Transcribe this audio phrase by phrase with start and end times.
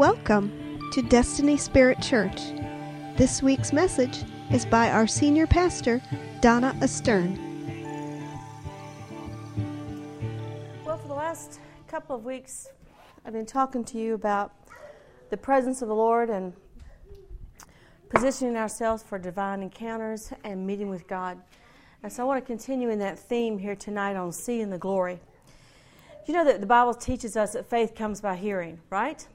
[0.00, 2.52] Welcome to Destiny Spirit Church.
[3.18, 6.00] This week's message is by our senior pastor,
[6.40, 7.38] Donna Astern.
[10.86, 12.68] Well, for the last couple of weeks,
[13.26, 14.54] I've been talking to you about
[15.28, 16.54] the presence of the Lord and
[18.08, 21.38] positioning ourselves for divine encounters and meeting with God.
[22.02, 25.20] And so I want to continue in that theme here tonight on seeing the glory.
[26.24, 29.26] You know that the Bible teaches us that faith comes by hearing, right?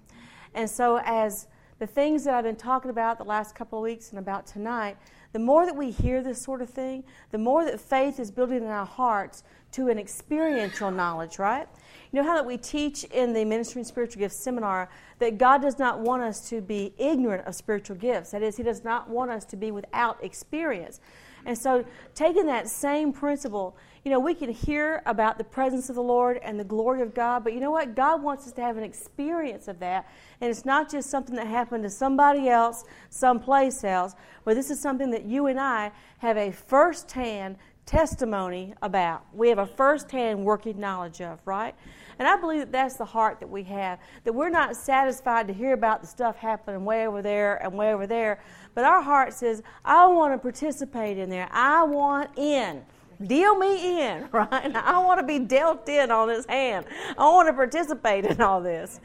[0.56, 1.48] And so, as
[1.80, 4.98] the things that I've been talking about the last couple of weeks and about tonight,
[5.34, 8.60] the more that we hear this sort of thing, the more that faith is building
[8.60, 11.68] in our hearts to an experiential knowledge, right?
[12.14, 14.88] You know how that we teach in the Ministry and Spiritual Gifts seminar
[15.20, 18.32] that God does not want us to be ignorant of spiritual gifts.
[18.32, 21.02] That is, He does not want us to be without experience.
[21.46, 25.96] And so, taking that same principle, you know, we can hear about the presence of
[25.96, 27.96] the Lord and the glory of God, but you know what?
[27.96, 30.08] God wants us to have an experience of that.
[30.40, 34.14] And it's not just something that happened to somebody else, someplace else,
[34.44, 37.58] but this is something that you and I have a first hand
[37.88, 39.26] testimony about.
[39.34, 41.74] We have a first hand working knowledge of, right?
[42.20, 45.54] And I believe that that's the heart that we have, that we're not satisfied to
[45.54, 48.40] hear about the stuff happening way over there and way over there,
[48.76, 51.50] but our heart says, I want to participate in there.
[51.52, 52.84] I want in.
[53.26, 54.76] Deal me in, right?
[54.76, 56.86] I want to be dealt in on this hand.
[57.18, 59.00] I want to participate in all this.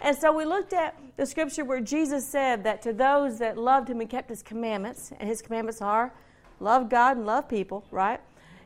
[0.00, 3.90] And so we looked at the scripture where Jesus said that to those that loved
[3.90, 6.12] him and kept his commandments, and his commandments are
[6.60, 8.20] love God and love people, right?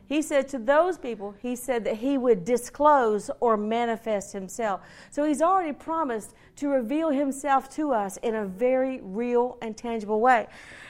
[0.05, 4.81] He said to those people, he said that he would disclose or manifest himself.
[5.09, 10.19] So he's already promised to reveal himself to us in a very real and tangible
[10.19, 10.47] way.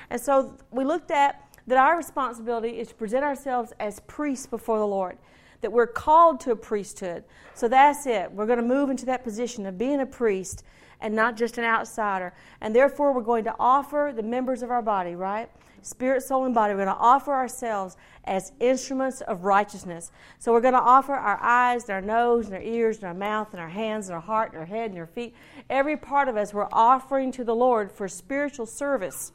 [0.09, 4.79] And so we looked at that our responsibility is to present ourselves as priests before
[4.79, 5.17] the Lord,
[5.61, 7.23] that we're called to a priesthood.
[7.53, 8.31] So that's it.
[8.31, 10.63] We're going to move into that position of being a priest
[10.99, 12.33] and not just an outsider.
[12.61, 15.49] And therefore, we're going to offer the members of our body, right?
[15.81, 16.73] Spirit, soul, and body.
[16.73, 20.11] We're going to offer ourselves as instruments of righteousness.
[20.39, 23.13] So we're going to offer our eyes, and our nose, and our ears, and our
[23.13, 25.35] mouth, and our hands, and our heart, and our head, and our feet.
[25.69, 29.33] Every part of us we're offering to the Lord for spiritual service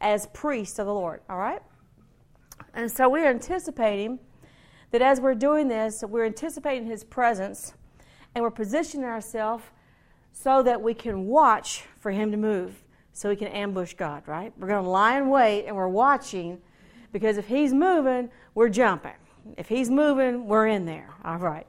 [0.00, 1.20] as priests of the Lord.
[1.28, 1.62] All right?
[2.74, 4.18] And so we're anticipating
[4.90, 7.74] that as we're doing this, we're anticipating His presence
[8.34, 9.64] and we're positioning ourselves
[10.32, 14.52] so that we can watch for Him to move so we can ambush God, right?
[14.58, 16.60] We're going to lie in wait and we're watching
[17.12, 19.14] because if He's moving, we're jumping.
[19.56, 21.08] If He's moving, we're in there.
[21.24, 21.66] All right.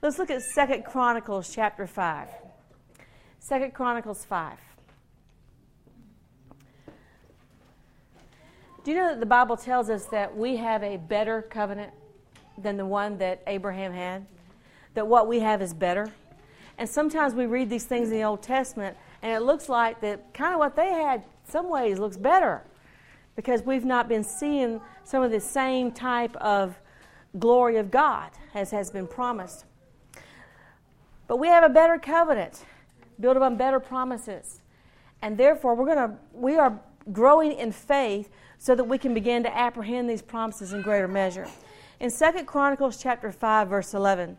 [0.00, 2.28] Let's look at Second Chronicles chapter 5.
[3.38, 4.58] Second Chronicles 5.
[8.86, 11.92] Do you know that the Bible tells us that we have a better covenant
[12.56, 14.24] than the one that Abraham had?
[14.94, 16.12] That what we have is better?
[16.78, 20.32] And sometimes we read these things in the Old Testament and it looks like that
[20.32, 22.62] kind of what they had, some ways, looks better
[23.34, 26.78] because we've not been seeing some of the same type of
[27.40, 29.64] glory of God as has been promised.
[31.26, 32.64] But we have a better covenant
[33.18, 34.60] built upon better promises.
[35.22, 36.78] And therefore, we're to, we are
[37.10, 41.46] growing in faith so that we can begin to apprehend these promises in greater measure.
[42.00, 44.36] In 2 Chronicles chapter 5, verse 11,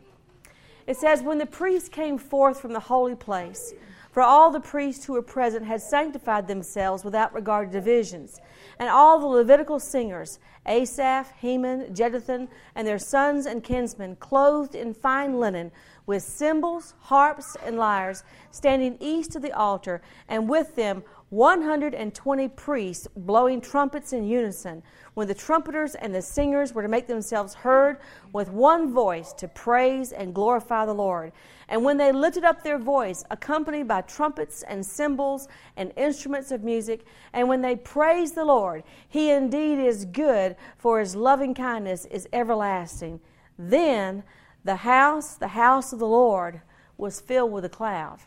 [0.86, 3.74] it says, When the priests came forth from the holy place,
[4.18, 8.40] for all the priests who were present had sanctified themselves without regard to divisions.
[8.80, 14.96] And all the Levitical singers, Asaph, Heman, Jeduthun, and their sons and kinsmen, clothed in
[14.96, 15.72] fine linen,
[16.08, 23.06] with cymbals, harps, and lyres, standing east of the altar, and with them 120 priests
[23.18, 24.82] blowing trumpets in unison,
[25.14, 27.98] when the trumpeters and the singers were to make themselves heard
[28.32, 31.34] with one voice to praise and glorify the Lord.
[31.68, 36.64] And when they lifted up their voice, accompanied by trumpets and cymbals and instruments of
[36.64, 42.06] music, and when they praised the Lord, He indeed is good, for His loving kindness
[42.06, 43.19] is everlasting.
[43.60, 44.24] Then
[44.63, 46.62] the house, the house of the Lord,
[46.98, 48.19] was filled with a cloud.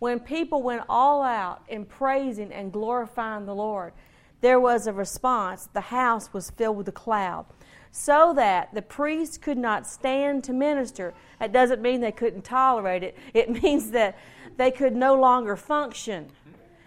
[0.00, 3.92] When people went all out in praising and glorifying the Lord,
[4.40, 5.68] there was a response.
[5.72, 7.44] The house was filled with a cloud
[7.92, 11.12] so that the priests could not stand to minister.
[11.38, 14.16] That doesn't mean they couldn't tolerate it, it means that
[14.56, 16.28] they could no longer function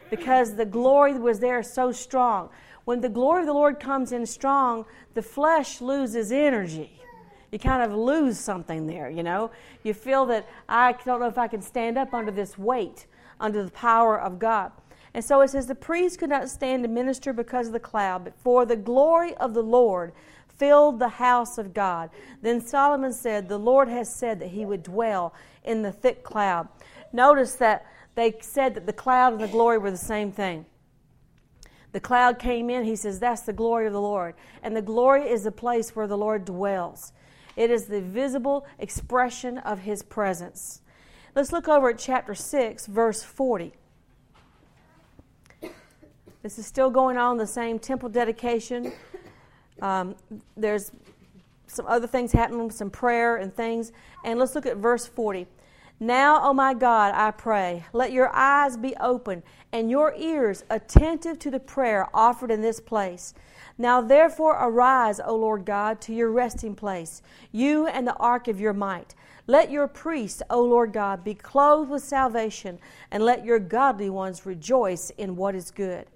[0.09, 2.49] because the glory was there so strong.
[2.85, 6.99] When the glory of the Lord comes in strong, the flesh loses energy.
[7.53, 9.51] You kind of lose something there, you know.
[9.83, 13.05] You feel that I don't know if I can stand up under this weight,
[13.39, 14.71] under the power of God.
[15.13, 18.23] And so it says, The priests could not stand to minister because of the cloud,
[18.23, 20.13] but for the glory of the Lord
[20.57, 22.09] filled the house of God.
[22.41, 26.67] Then Solomon said, The Lord has said that he would dwell in the thick cloud.
[27.11, 27.85] Notice that
[28.15, 30.65] they said that the cloud and the glory were the same thing.
[31.91, 34.33] The cloud came in, he says, that's the glory of the Lord.
[34.63, 37.13] And the glory is the place where the Lord dwells,
[37.55, 40.81] it is the visible expression of his presence.
[41.35, 43.73] Let's look over at chapter 6, verse 40.
[46.43, 48.91] This is still going on, the same temple dedication.
[49.81, 50.15] Um,
[50.55, 50.91] there's
[51.67, 53.91] some other things happening, some prayer and things.
[54.23, 55.47] And let's look at verse 40.
[55.99, 60.63] Now, O oh my God, I pray, let your eyes be open and your ears
[60.69, 63.33] attentive to the prayer offered in this place.
[63.77, 68.59] Now, therefore, arise, O Lord God, to your resting place, you and the ark of
[68.59, 69.15] your might.
[69.47, 72.79] Let your priests, O Lord God, be clothed with salvation,
[73.11, 76.07] and let your godly ones rejoice in what is good.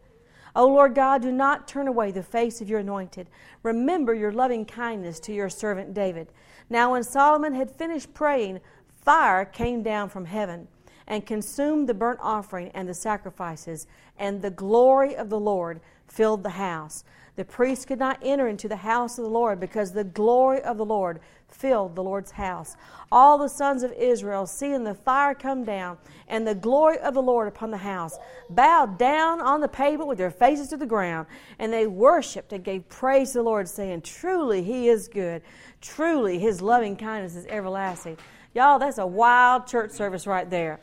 [0.56, 3.30] O Lord God, do not turn away the face of your anointed.
[3.64, 6.30] Remember your loving kindness to your servant David.
[6.70, 8.60] Now, when Solomon had finished praying,
[9.08, 10.68] fire came down from heaven
[11.08, 13.88] and consumed the burnt offering and the sacrifices,
[14.20, 17.06] and the glory of the Lord filled the house.
[17.38, 20.76] The priests could not enter into the house of the Lord because the glory of
[20.76, 22.76] the Lord filled the Lord's house.
[23.10, 27.22] All the sons of Israel, seeing the fire come down and the glory of the
[27.22, 28.18] Lord upon the house,
[28.50, 31.28] bowed down on the pavement with their faces to the ground,
[31.60, 35.44] and they worshiped and gave praise to the Lord, saying, Truly, He is good.
[35.80, 38.18] Truly, His loving kindness is everlasting.
[38.58, 40.80] Y'all, that's a wild church service right there.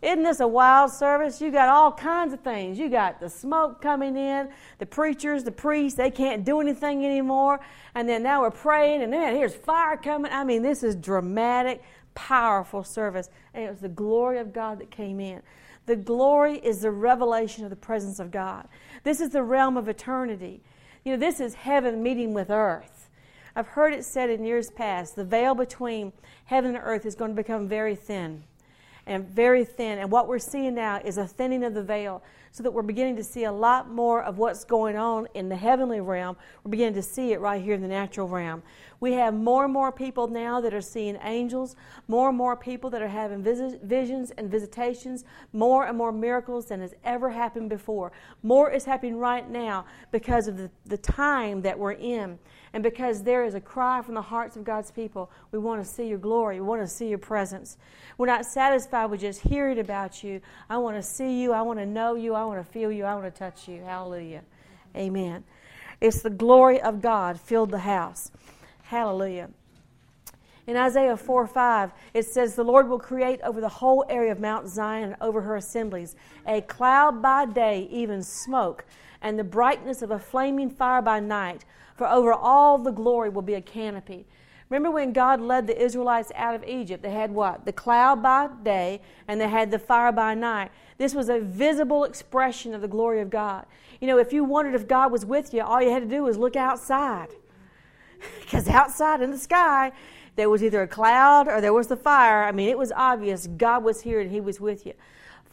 [0.00, 1.38] Isn't this a wild service?
[1.38, 2.78] You got all kinds of things.
[2.78, 7.60] You got the smoke coming in, the preachers, the priests, they can't do anything anymore.
[7.94, 10.32] And then now we're praying, and then here's fire coming.
[10.32, 11.82] I mean, this is dramatic,
[12.14, 13.28] powerful service.
[13.52, 15.42] And it was the glory of God that came in.
[15.84, 18.66] The glory is the revelation of the presence of God.
[19.02, 20.62] This is the realm of eternity.
[21.04, 22.93] You know, this is heaven meeting with earth.
[23.56, 26.12] I've heard it said in years past the veil between
[26.46, 28.42] heaven and earth is going to become very thin
[29.06, 29.98] and very thin.
[29.98, 32.22] And what we're seeing now is a thinning of the veil
[32.54, 35.56] so that we're beginning to see a lot more of what's going on in the
[35.56, 36.36] heavenly realm.
[36.62, 38.62] We're beginning to see it right here in the natural realm.
[39.00, 41.74] We have more and more people now that are seeing angels,
[42.06, 46.80] more and more people that are having visions and visitations, more and more miracles than
[46.80, 48.12] has ever happened before.
[48.44, 52.38] More is happening right now because of the, the time that we're in.
[52.72, 55.88] And because there is a cry from the hearts of God's people, we want to
[55.88, 56.60] see your glory.
[56.60, 57.76] We want to see your presence.
[58.18, 60.40] We're not satisfied with just hearing about you.
[60.68, 61.52] I want to see you.
[61.52, 62.34] I want to know you.
[62.44, 63.04] Want to feel you.
[63.04, 63.82] I want to touch you.
[63.82, 64.42] Hallelujah.
[64.96, 65.44] Amen.
[66.00, 68.30] It's the glory of God filled the house.
[68.82, 69.50] Hallelujah.
[70.66, 74.40] In Isaiah 4 5, it says, The Lord will create over the whole area of
[74.40, 78.84] Mount Zion and over her assemblies a cloud by day, even smoke,
[79.20, 81.64] and the brightness of a flaming fire by night
[81.96, 84.26] for over all the glory will be a canopy.
[84.74, 87.00] Remember when God led the Israelites out of Egypt?
[87.00, 87.64] They had what?
[87.64, 90.72] The cloud by day and they had the fire by night.
[90.98, 93.66] This was a visible expression of the glory of God.
[94.00, 96.24] You know, if you wondered if God was with you, all you had to do
[96.24, 97.28] was look outside.
[98.40, 99.92] Because outside in the sky,
[100.34, 102.42] there was either a cloud or there was the fire.
[102.42, 104.94] I mean, it was obvious God was here and He was with you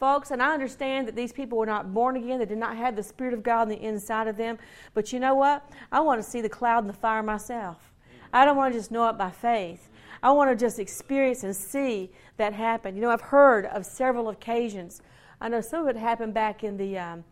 [0.00, 2.40] folks, and I understand that these people were not born again.
[2.40, 4.58] They did not have the Spirit of God on the inside of them.
[4.94, 5.64] But you know what?
[5.92, 7.91] I want to see the cloud and the fire myself.
[8.32, 9.88] I don't want to just know it by faith.
[10.22, 12.94] I want to just experience and see that happen.
[12.94, 15.02] You know, I've heard of several occasions.
[15.40, 17.24] I know some of it happened back in the um,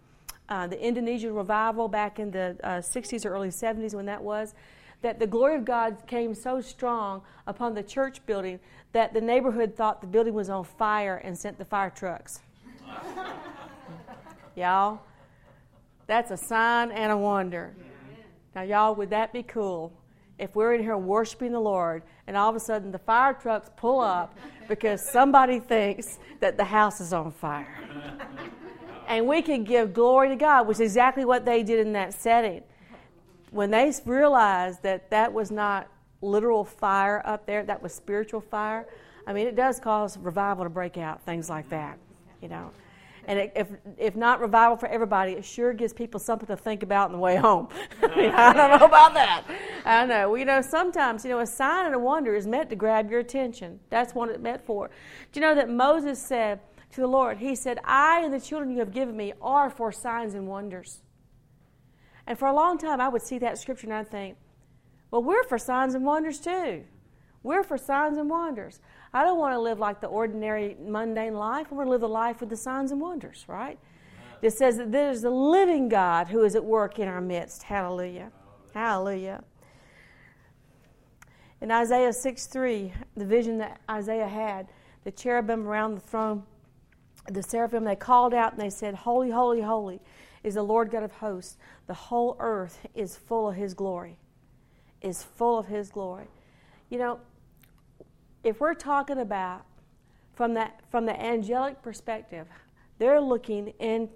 [0.49, 4.55] uh, the Indonesian revival back in the uh, 60s or early 70s when that was.
[5.03, 8.59] That the glory of God came so strong upon the church building
[8.93, 12.41] that the neighborhood thought the building was on fire and sent the fire trucks.
[14.57, 15.01] y'all,
[16.07, 17.73] that's a sign and a wonder.
[18.55, 19.93] Now, y'all, would that be cool
[20.41, 23.71] if we're in here worshiping the Lord and all of a sudden the fire trucks
[23.77, 24.37] pull up
[24.69, 27.79] because somebody thinks that the house is on fire?
[29.09, 32.15] and we can give glory to God, which is exactly what they did in that
[32.15, 32.63] setting.
[33.51, 35.89] When they realized that that was not
[36.23, 38.87] literal fire up there, that was spiritual fire,
[39.27, 41.99] I mean, it does cause revival to break out, things like that
[42.41, 42.71] you know.
[43.27, 46.83] And it, if, if not revival for everybody, it sure gives people something to think
[46.83, 47.69] about on the way home.
[48.03, 49.45] I, mean, I don't know about that.
[49.85, 50.35] I know.
[50.35, 53.21] You know, sometimes, you know, a sign and a wonder is meant to grab your
[53.21, 53.81] attention.
[53.91, 54.91] That's what it's meant for.
[55.33, 56.61] Do you know that Moses said
[56.93, 59.93] to the Lord, He said, I and the children you have given me are for
[59.93, 61.03] signs and wonders.
[62.27, 64.37] And for a long time, I would see that scripture and I'd think,
[65.11, 66.85] well, we're for signs and wonders too.
[67.43, 68.81] We're for signs and wonders.
[69.13, 71.67] I don't want to live like the ordinary, mundane life.
[71.71, 73.79] I want to live the life with the signs and wonders, right?
[74.43, 77.63] It says that there's a living God who is at work in our midst.
[77.65, 78.31] Hallelujah.
[78.73, 79.43] Hallelujah.
[81.61, 84.69] In Isaiah 6 3, the vision that Isaiah had,
[85.05, 86.45] the cherubim around the throne
[87.29, 90.01] the seraphim, they called out and they said, Holy, holy, holy
[90.43, 91.57] is the Lord God of hosts.
[91.87, 94.17] The whole earth is full of his glory.
[95.01, 96.29] Is full of his glory.
[96.89, 97.21] You know,
[98.43, 99.65] if we're talking about
[100.35, 102.47] from that from the angelic perspective,
[102.99, 104.09] they're looking in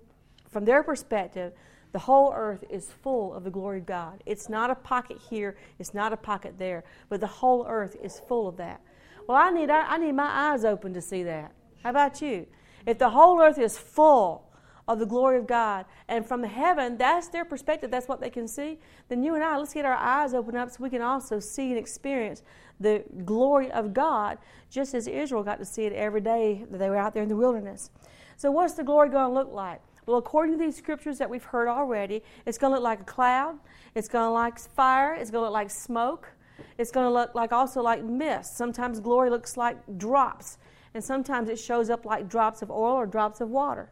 [0.51, 1.53] from their perspective,
[1.93, 4.23] the whole earth is full of the glory of God.
[4.27, 8.21] It's not a pocket here, it's not a pocket there, but the whole earth is
[8.29, 8.81] full of that.
[9.27, 11.53] Well, I need I need my eyes open to see that.
[11.83, 12.47] How about you?
[12.87, 14.51] If the whole earth is full
[14.87, 18.47] of the glory of God, and from heaven, that's their perspective, that's what they can
[18.47, 21.41] see, then you and I, let's get our eyes open up so we can also
[21.41, 22.43] see and experience
[22.81, 24.39] the glory of God,
[24.71, 27.29] just as Israel got to see it every day that they were out there in
[27.29, 27.91] the wilderness.
[28.37, 29.81] So, what's the glory going to look like?
[30.07, 33.05] Well, according to these scriptures that we've heard already, it's going to look like a
[33.05, 33.59] cloud,
[33.95, 36.29] it's going to look like fire, it's going to look like smoke,
[36.77, 38.57] it's going to look like also like mist.
[38.57, 40.59] Sometimes glory looks like drops
[40.95, 43.91] and sometimes it shows up like drops of oil or drops of water.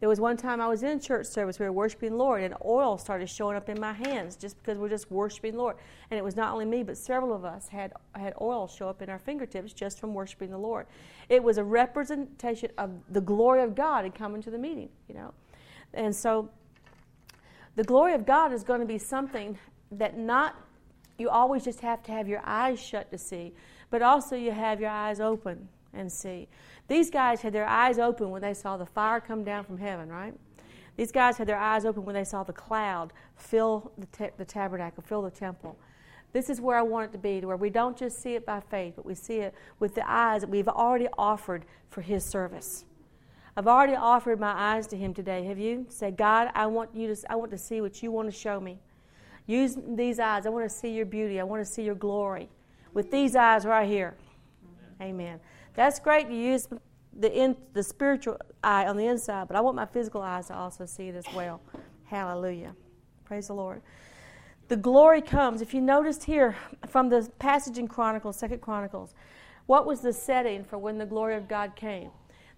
[0.00, 2.98] There was one time I was in church service, we were worshiping Lord, and oil
[2.98, 5.76] started showing up in my hands just because we're just worshiping Lord.
[6.10, 9.02] And it was not only me, but several of us had, had oil show up
[9.02, 10.86] in our fingertips just from worshiping the Lord.
[11.28, 15.14] It was a representation of the glory of God in coming to the meeting, you
[15.14, 15.32] know.
[15.94, 16.50] And so
[17.76, 19.58] the glory of God is going to be something
[19.92, 20.56] that not
[21.18, 23.52] you always just have to have your eyes shut to see,
[23.90, 26.48] but also you have your eyes open and see.
[26.88, 30.08] These guys had their eyes open when they saw the fire come down from heaven,
[30.08, 30.34] right?
[30.96, 34.44] These guys had their eyes open when they saw the cloud fill the, te- the
[34.44, 35.76] tabernacle, fill the temple.
[36.32, 38.44] This is where I want it to be, to where we don't just see it
[38.44, 42.24] by faith, but we see it with the eyes that we've already offered for His
[42.24, 42.84] service.
[43.56, 45.44] I've already offered my eyes to Him today.
[45.44, 45.86] Have you?
[45.88, 47.22] Say, God, I want you to.
[47.30, 48.78] I want to see what you want to show me.
[49.46, 50.44] Use these eyes.
[50.44, 51.38] I want to see your beauty.
[51.38, 52.48] I want to see your glory.
[52.94, 54.16] With these eyes right here.
[55.00, 55.38] Amen.
[55.74, 56.68] That's great to use
[57.18, 60.54] the, in, the spiritual eye on the inside, but I want my physical eyes to
[60.54, 61.60] also see it as well.
[62.04, 62.74] Hallelujah.
[63.24, 63.82] Praise the Lord.
[64.68, 65.60] The glory comes.
[65.60, 66.56] If you noticed here
[66.88, 69.14] from the passage in Chronicles, Second Chronicles,
[69.66, 72.10] what was the setting for when the glory of God came?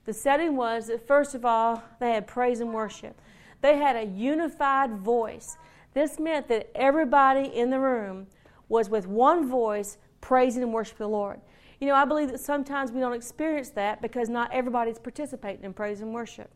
[0.05, 3.21] The setting was that first of all, they had praise and worship.
[3.61, 5.57] They had a unified voice.
[5.95, 8.29] This meant that everybody in the room
[8.69, 11.41] was with one voice praising and worshiping the Lord.
[11.81, 15.75] You know, I believe that sometimes we don't experience that because not everybody's participating in
[15.75, 16.51] praise and worship.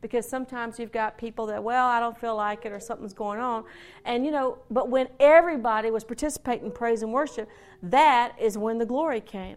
[0.00, 3.40] Because sometimes you've got people that, well, I don't feel like it or something's going
[3.40, 3.64] on.
[4.04, 7.48] And, you know, but when everybody was participating in praise and worship,
[7.82, 9.56] that is when the glory came.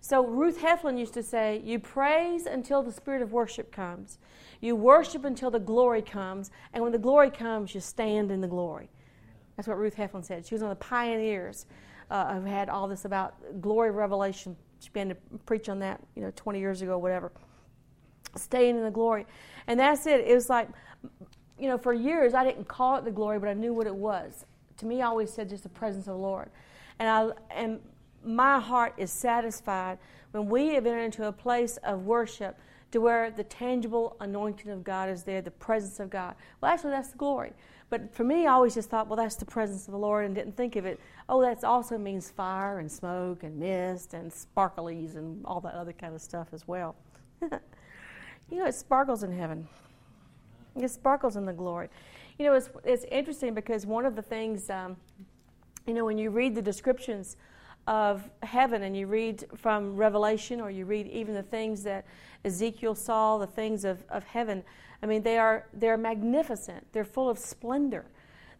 [0.00, 4.18] So Ruth Heflin used to say, You praise until the spirit of worship comes.
[4.60, 6.50] You worship until the glory comes.
[6.72, 8.90] And when the glory comes, you stand in the glory.
[9.56, 10.46] That's what Ruth Heflin said.
[10.46, 11.66] She was one of the pioneers
[12.10, 14.56] uh, have had all this about glory revelation.
[14.80, 17.32] She began to preach on that, you know, 20 years ago, whatever.
[18.36, 19.26] Staying in the glory.
[19.66, 20.20] And that's it.
[20.20, 20.68] It was like,
[21.58, 23.94] you know, for years I didn't call it the glory, but I knew what it
[23.94, 24.44] was.
[24.78, 26.50] To me, I always said just the presence of the Lord.
[26.98, 27.80] And, I, and
[28.24, 29.98] my heart is satisfied
[30.30, 32.58] when we have entered into a place of worship
[32.90, 36.34] to where the tangible anointing of God is there, the presence of God.
[36.60, 37.52] Well, actually, that's the glory.
[37.90, 40.34] But for me, I always just thought, well, that's the presence of the Lord, and
[40.34, 41.00] didn't think of it.
[41.28, 45.94] Oh, that also means fire and smoke and mist and sparklies and all that other
[45.94, 46.96] kind of stuff as well.
[47.40, 49.66] you know, it sparkles in heaven.
[50.76, 51.88] It sparkles in the glory.
[52.38, 54.96] You know, it's, it's interesting because one of the things, um,
[55.86, 57.36] you know, when you read the descriptions
[57.88, 62.04] of heaven and you read from Revelation or you read even the things that
[62.44, 64.62] Ezekiel saw, the things of, of heaven,
[65.02, 66.86] I mean, they are, they're magnificent.
[66.92, 68.04] They're full of splendor.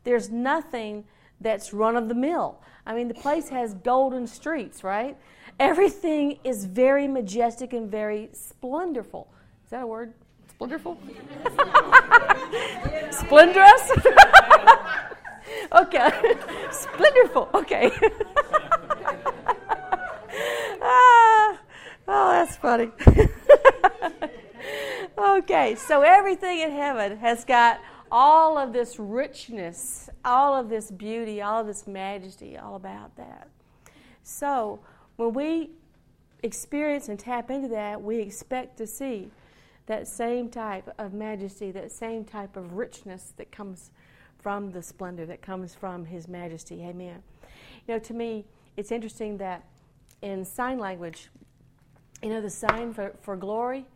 [0.05, 1.05] There's nothing
[1.43, 2.59] that's run of the mill.
[2.87, 5.15] I mean, the place has golden streets, right?
[5.61, 9.29] Everything is very majestic and very splendorful.
[9.63, 10.15] Is that a word?
[10.53, 10.99] Splendorful?
[13.11, 13.93] Splendorous?
[15.73, 16.35] okay.
[16.71, 17.51] Splendorful.
[17.53, 17.91] Okay.
[20.89, 21.59] Ah,
[22.09, 22.91] oh, that's funny.
[25.19, 27.81] Okay, so everything in heaven has got
[28.11, 33.49] all of this richness, all of this beauty, all of this majesty, all about that.
[34.23, 34.79] So
[35.17, 35.71] when we
[36.45, 39.31] experience and tap into that, we expect to see
[39.87, 43.91] that same type of majesty, that same type of richness that comes
[44.39, 46.83] from the splendor, that comes from His majesty.
[46.83, 47.23] Amen.
[47.89, 48.45] You know, to me,
[48.77, 49.65] it's interesting that
[50.23, 51.29] in sign language,
[52.23, 53.87] you know, the sign for, for glory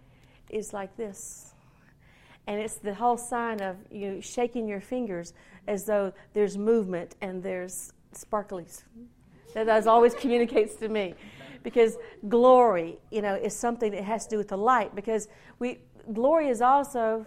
[0.50, 1.54] is like this.
[2.46, 5.32] And it's the whole sign of you shaking your fingers
[5.68, 8.82] as though there's movement and there's sparklies.
[9.54, 11.14] That always communicates to me.
[11.62, 11.96] Because
[12.28, 14.94] glory, you know, is something that has to do with the light.
[14.96, 15.28] Because
[15.60, 15.78] we
[16.12, 17.24] glory is also,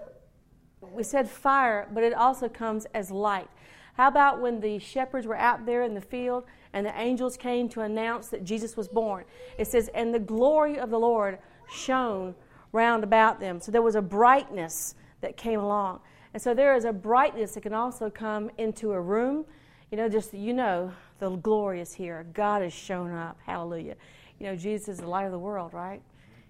[0.82, 3.48] we said fire, but it also comes as light.
[3.94, 6.44] How about when the shepherds were out there in the field
[6.76, 9.24] and the angels came to announce that Jesus was born?
[9.58, 11.40] It says, and the glory of the Lord
[11.72, 12.36] shone
[12.72, 13.60] round about them.
[13.62, 16.02] So there was a brightness that came along.
[16.34, 19.46] And so there is a brightness that can also come into a room.
[19.90, 22.28] You know, just, you know, the glory is here.
[22.34, 23.38] God has shown up.
[23.46, 23.96] Hallelujah.
[24.38, 26.02] You know, Jesus is the light of the world, right?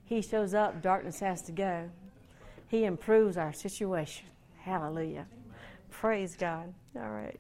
[0.06, 1.90] He shows up, darkness has to go.
[2.68, 4.26] He improves our situation.
[4.58, 5.28] Hallelujah.
[5.92, 6.74] Praise God.
[6.96, 7.40] All right.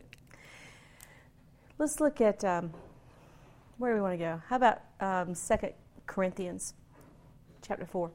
[1.77, 2.71] Let's look at um,
[3.77, 4.41] where do we want to go?
[4.47, 5.73] How about um, 2
[6.07, 6.73] Corinthians
[7.61, 8.09] chapter 4?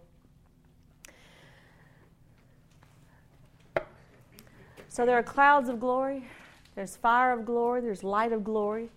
[4.89, 6.25] So there are clouds of glory,
[6.75, 8.89] there's fire of glory, there's light of glory.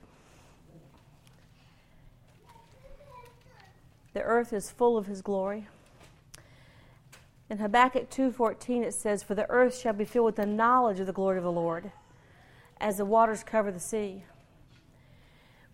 [4.13, 5.67] The earth is full of his glory.
[7.50, 11.08] In Habakkuk 2:14 it says, "For the earth shall be filled with the knowledge of
[11.08, 11.91] the glory of the Lord,
[12.79, 14.24] as the waters cover the sea."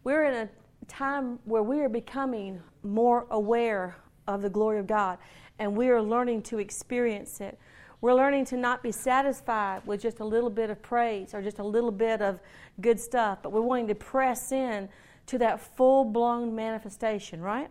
[0.04, 0.50] We're in a
[0.88, 3.96] time where we are becoming more aware
[4.28, 5.18] of the glory of God,
[5.60, 7.60] and we are learning to experience it.
[8.02, 11.60] We're learning to not be satisfied with just a little bit of praise or just
[11.60, 12.40] a little bit of
[12.80, 14.88] good stuff, but we're wanting to press in
[15.26, 17.70] to that full blown manifestation, right?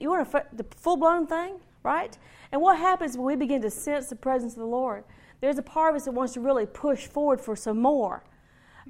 [0.00, 2.16] You want the full blown thing, right?
[2.50, 5.04] And what happens when we begin to sense the presence of the Lord?
[5.40, 8.24] There's a part of us that wants to really push forward for some more.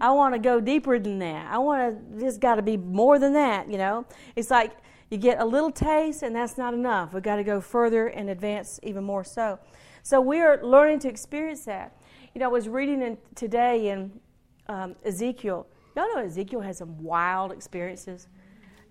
[0.01, 1.51] I want to go deeper than that.
[1.51, 4.07] I want to, there's got to be more than that, you know?
[4.37, 4.73] It's like
[5.11, 7.15] you get a little taste and that's not enough.
[7.15, 9.59] We've got to go further and advance even more so.
[10.03, 11.97] So we are learning to experience that.
[12.35, 14.13] You know, I was reading in, today in
[14.69, 15.67] um, Ezekiel.
[15.97, 18.27] Y'all know Ezekiel has some wild experiences.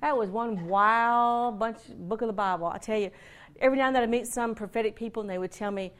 [0.01, 2.67] That was one wild bunch book of the Bible.
[2.67, 3.11] I tell you,
[3.59, 5.91] every now and then I meet some prophetic people and they would tell me,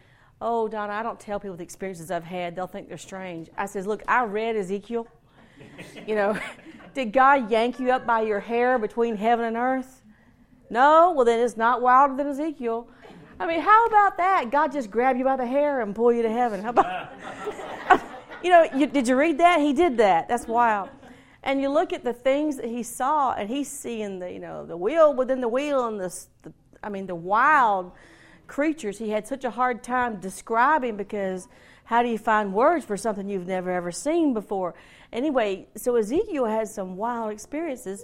[0.41, 2.55] Oh, Donna, I don't tell people the experiences I've had.
[2.55, 3.49] They'll think they're strange.
[3.57, 5.07] I says, Look, I read Ezekiel.
[6.07, 6.37] you know,
[6.93, 10.01] did God yank you up by your hair between heaven and earth?
[10.69, 11.13] No?
[11.15, 12.87] Well, then it's not wilder than Ezekiel.
[13.39, 14.51] I mean, how about that?
[14.51, 16.61] God just grabbed you by the hair and pull you to heaven.
[16.61, 17.11] How about,
[18.43, 19.59] you know, you, did you read that?
[19.59, 20.27] He did that.
[20.27, 20.89] That's wild
[21.43, 24.65] and you look at the things that he saw, and he's seeing the you know
[24.65, 27.91] the wheel within the wheel, and the, the I mean the wild
[28.47, 28.97] creatures.
[28.97, 31.47] He had such a hard time describing because
[31.85, 34.73] how do you find words for something you've never ever seen before?
[35.11, 38.03] Anyway, so Ezekiel had some wild experiences.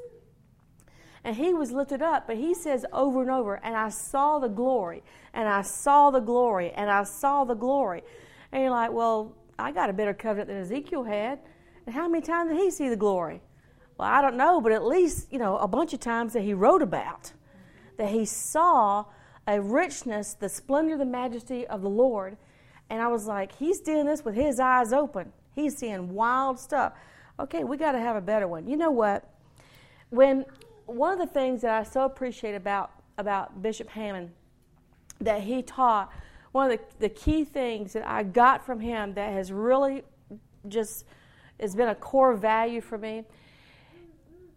[1.24, 4.48] And he was lifted up, but he says over and over, and I saw the
[4.48, 8.04] glory, and I saw the glory, and I saw the glory.
[8.52, 11.40] And you're like, well, I got a better covenant than Ezekiel had.
[11.86, 13.42] And how many times did he see the glory?
[13.98, 16.54] Well, I don't know, but at least, you know, a bunch of times that he
[16.54, 17.34] wrote about,
[17.98, 19.06] that he saw
[19.50, 22.38] a richness, the splendor, the majesty of the Lord.
[22.92, 25.34] And I was like, he's doing this with his eyes open.
[25.56, 26.94] He's seeing wild stuff.
[27.40, 28.68] Okay, we got to have a better one.
[28.68, 29.28] You know what?
[30.12, 30.46] When
[30.86, 34.32] one of the things that I so appreciate about about Bishop Hammond
[35.20, 36.12] that he taught,
[36.52, 40.04] one of the, the key things that I got from him that has really
[40.68, 41.06] just
[41.60, 43.26] has been a core value for me.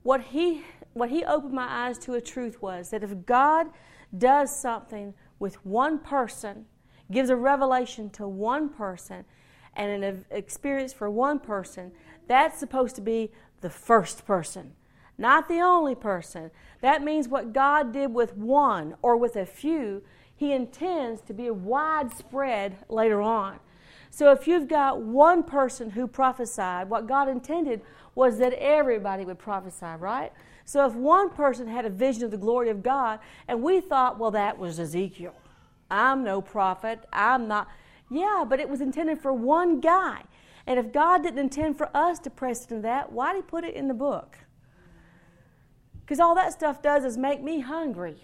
[0.05, 3.69] What he, what he opened my eyes to a truth was that if God
[4.17, 6.67] does something with one person,
[7.11, 9.25] gives a revelation to one person,
[9.75, 11.93] and an experience for one person,
[12.29, 14.73] that's supposed to be the first person,
[15.19, 16.51] not the only person.
[16.81, 20.03] That means what God did with one or with a few,
[20.35, 23.61] He intends to be widespread later on.
[24.11, 27.81] So if you've got one person who prophesied, what God intended
[28.15, 30.33] was that everybody would prophesy, right?
[30.65, 34.19] So if one person had a vision of the glory of God, and we thought,
[34.19, 35.35] well, that was Ezekiel.
[35.91, 37.01] I'm no prophet.
[37.13, 37.69] I'm not.
[38.11, 40.23] Yeah, but it was intended for one guy.
[40.67, 43.65] And if God didn't intend for us to press into that, why did He put
[43.65, 44.39] it in the book?
[46.01, 48.17] Because all that stuff does is make me hungry.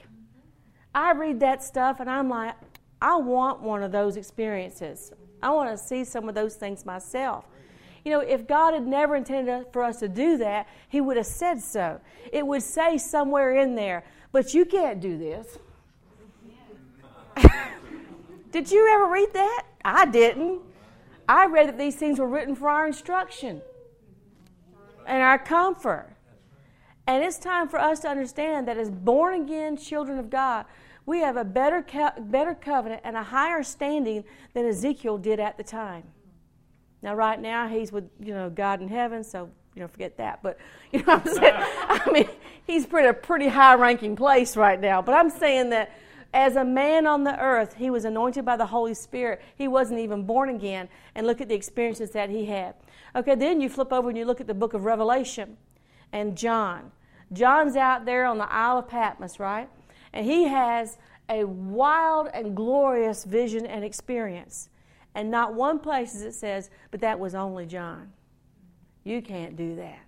[0.95, 2.55] I read that stuff and I'm like,
[3.01, 5.13] I want one of those experiences.
[5.43, 7.47] I want to see some of those things myself.
[8.05, 11.27] You know, if God had never intended for us to do that, He would have
[11.27, 12.01] said so.
[12.33, 15.59] It would say somewhere in there, but you can't do this.
[18.51, 19.65] Did you ever read that?
[19.85, 20.61] I didn't.
[21.29, 23.61] I read that these things were written for our instruction
[25.07, 26.11] and our comfort.
[27.07, 30.67] And it's time for us to understand that as born again children of God,
[31.07, 35.57] we have a better, co- better covenant and a higher standing than Ezekiel did at
[35.57, 36.05] the time.
[37.03, 40.43] Now, right now, he's with you know God in heaven, so you know forget that.
[40.43, 40.59] But
[40.93, 41.55] you know what I'm saying?
[41.89, 42.29] I mean,
[42.67, 45.03] he's in a pretty high ranking place right now.
[45.03, 45.91] But I'm saying that
[46.33, 49.41] As a man on the earth, he was anointed by the Holy Spirit.
[49.57, 50.89] He wasn't even born again.
[51.15, 52.75] And look at the experiences that he had.
[53.17, 55.57] Okay, then you flip over and you look at the book of Revelation
[56.13, 56.93] and John.
[57.33, 59.69] John's out there on the Isle of Patmos, right?
[60.13, 60.99] And he has
[61.31, 64.69] a wild and glorious vision and experience.
[65.19, 68.13] And not one place as it says, but that was only John.
[69.03, 69.99] You can't do that.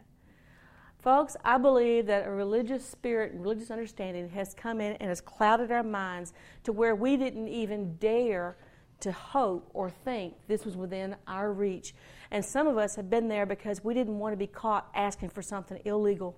[1.00, 5.20] Folks, I believe that a religious spirit and religious understanding has come in and has
[5.20, 8.56] clouded our minds to where we didn't even dare
[9.00, 11.92] to hope or think this was within our reach.
[12.30, 15.30] And some of us have been there because we didn't want to be caught asking
[15.30, 16.36] for something illegal.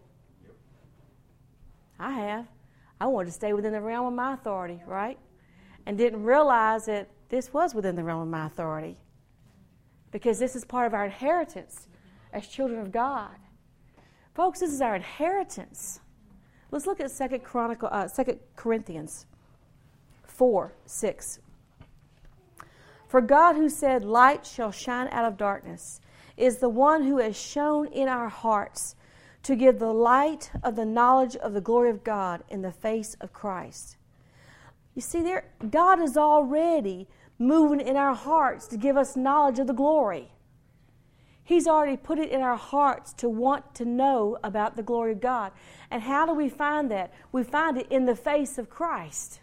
[1.99, 2.47] I have.
[2.99, 5.19] I wanted to stay within the realm of my authority, right?
[5.85, 8.99] And didn't realize that this was within the realm of my authority.
[10.11, 11.89] Because this is part of our inheritance
[12.31, 13.35] as children of God.
[14.35, 16.01] Folks, this is our inheritance.
[16.71, 18.07] Let's look at Second Chronicle, uh,
[18.55, 19.25] Corinthians
[20.25, 21.41] 4 6.
[23.09, 26.03] For God, who said, Light shall shine out of darkness,
[26.37, 28.95] is the one who has shown in our hearts
[29.45, 33.17] to give the light of the knowledge of the glory of God in the face
[33.23, 33.97] of Christ.
[34.95, 39.67] You see, there, God is already moving in our hearts to give us knowledge of
[39.67, 40.33] the glory.
[41.45, 45.21] He's already put it in our hearts to want to know about the glory of
[45.21, 45.53] God.
[45.91, 47.13] And how do we find that?
[47.33, 49.41] We find it in the face of Christ.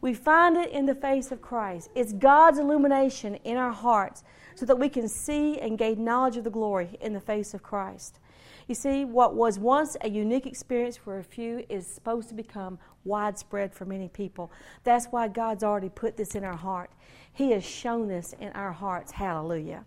[0.00, 1.90] We find it in the face of Christ.
[1.94, 4.22] It's God's illumination in our hearts
[4.54, 7.62] so that we can see and gain knowledge of the glory in the face of
[7.62, 8.20] Christ.
[8.68, 12.78] You see, what was once a unique experience for a few is supposed to become
[13.02, 14.52] widespread for many people.
[14.84, 16.90] That's why God's already put this in our heart.
[17.32, 19.12] He has shown this in our hearts.
[19.12, 19.86] Hallelujah.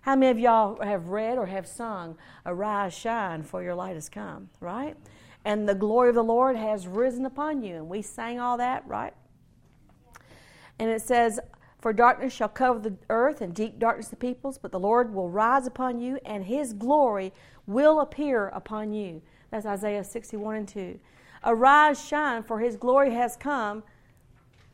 [0.00, 4.08] How many of y'all have read or have sung, Arise, shine, for your light has
[4.08, 4.96] come, right?
[5.44, 7.76] And the glory of the Lord has risen upon you.
[7.76, 9.12] And we sang all that, right?
[10.78, 11.40] And it says,
[11.84, 15.28] For darkness shall cover the earth, and deep darkness the peoples, but the Lord will
[15.28, 17.30] rise upon you, and his glory
[17.66, 19.20] will appear upon you.
[19.50, 20.98] That's Isaiah 61 and 2.
[21.44, 23.82] Arise, shine, for his glory has come,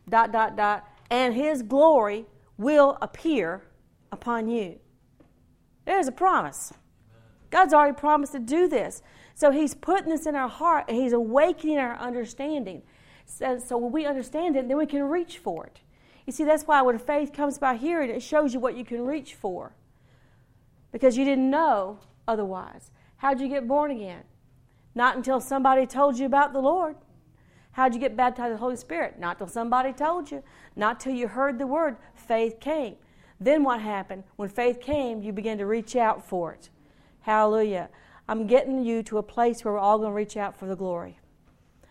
[0.08, 2.26] dot, dot, dot, and his glory
[2.58, 3.64] will appear
[4.12, 4.78] upon you.
[5.86, 6.72] There's a promise.
[7.50, 9.02] God's already promised to do this.
[9.34, 12.82] So He's putting this in our heart and He's awakening our understanding.
[13.26, 15.80] So, so, when we understand it, then we can reach for it.
[16.26, 19.04] You see, that's why when faith comes by hearing, it shows you what you can
[19.04, 19.72] reach for.
[20.92, 22.90] Because you didn't know otherwise.
[23.16, 24.22] How'd you get born again?
[24.94, 26.96] Not until somebody told you about the Lord.
[27.72, 29.18] How'd you get baptized with the Holy Spirit?
[29.18, 30.42] Not till somebody told you.
[30.74, 31.96] Not till you heard the word.
[32.14, 32.96] Faith came.
[33.38, 34.24] Then what happened?
[34.37, 36.68] When faith came, you began to reach out for it.
[37.20, 37.88] Hallelujah.
[38.28, 40.76] I'm getting you to a place where we're all going to reach out for the
[40.76, 41.18] glory.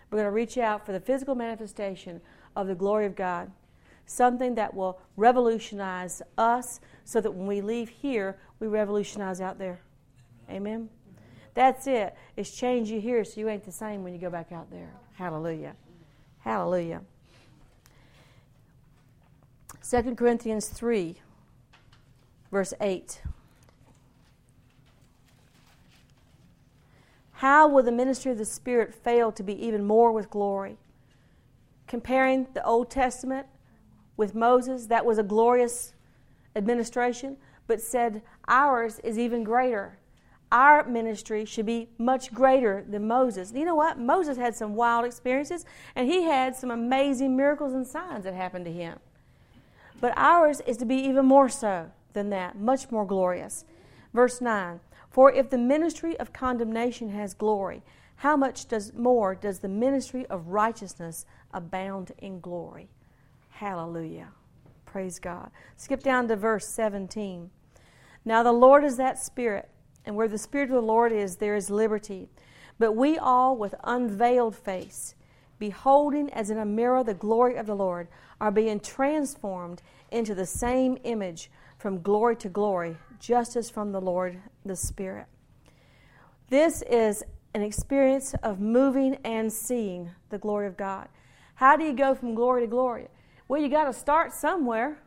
[0.09, 2.21] We're going to reach out for the physical manifestation
[2.55, 3.51] of the glory of God.
[4.09, 9.81] Something that will revolutionize us so that when we leave here, we revolutionize out there.
[10.49, 10.89] Amen.
[11.53, 12.15] That's it.
[12.35, 14.91] It's change you here so you ain't the same when you go back out there.
[15.13, 15.75] Hallelujah.
[16.39, 17.01] Hallelujah.
[19.87, 21.15] 2 Corinthians 3
[22.51, 23.21] verse 8.
[27.33, 30.77] How will the ministry of the Spirit fail to be even more with glory?
[31.85, 33.45] Comparing the Old Testament
[34.19, 35.93] with Moses, that was a glorious
[36.53, 39.97] administration, but said ours is even greater.
[40.51, 43.53] Our ministry should be much greater than Moses.
[43.55, 43.97] You know what?
[43.97, 45.63] Moses had some wild experiences,
[45.95, 48.99] and he had some amazing miracles and signs that happened to him.
[50.01, 53.63] But ours is to be even more so than that, much more glorious.
[54.13, 57.83] Verse 9 For if the ministry of condemnation has glory,
[58.17, 62.89] how much does more does the ministry of righteousness abound in glory?
[63.59, 64.29] Hallelujah.
[64.85, 65.51] Praise God.
[65.75, 67.49] Skip down to verse 17.
[68.23, 69.69] Now the Lord is that Spirit,
[70.05, 72.29] and where the Spirit of the Lord is, there is liberty.
[72.77, 75.13] But we all, with unveiled face,
[75.59, 78.07] beholding as in a mirror the glory of the Lord,
[78.39, 83.99] are being transformed into the same image from glory to glory, just as from the
[83.99, 85.25] Lord the Spirit.
[86.47, 91.09] This is an experience of moving and seeing the glory of God.
[91.55, 93.09] How do you go from glory to glory?
[93.49, 94.99] Well, you got to start somewhere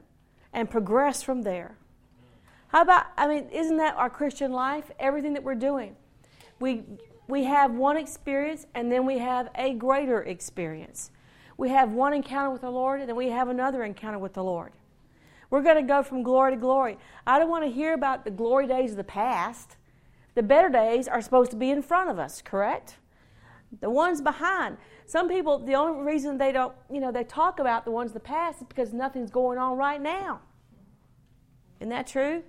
[0.53, 1.77] and progress from there.
[2.69, 4.91] How about, I mean, isn't that our Christian life?
[4.99, 5.95] Everything that we're doing.
[6.59, 6.83] We,
[7.29, 11.13] we have one experience and then we have a greater experience.
[11.57, 14.43] We have one encounter with the Lord and then we have another encounter with the
[14.43, 14.73] Lord.
[15.49, 16.99] We're going to go from glory to glory.
[17.25, 19.77] I don't want to hear about the glory days of the past.
[20.35, 22.97] The better days are supposed to be in front of us, correct?
[23.81, 24.79] The ones behind.
[25.07, 28.15] Some people, the only reason they don't, you know, they talk about the ones in
[28.15, 30.41] the past is because nothing's going on right now.
[31.81, 32.43] Isn't that true?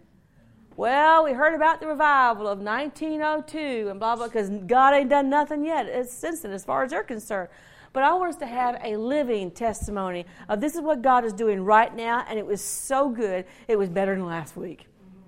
[0.75, 5.29] Well, we heard about the revival of 1902 and blah, blah, because God ain't done
[5.29, 7.49] nothing yet uh, since then, as far as they're concerned.
[7.93, 11.33] But I want us to have a living testimony of this is what God is
[11.33, 13.45] doing right now, and it was so good.
[13.67, 14.87] It was better than last week.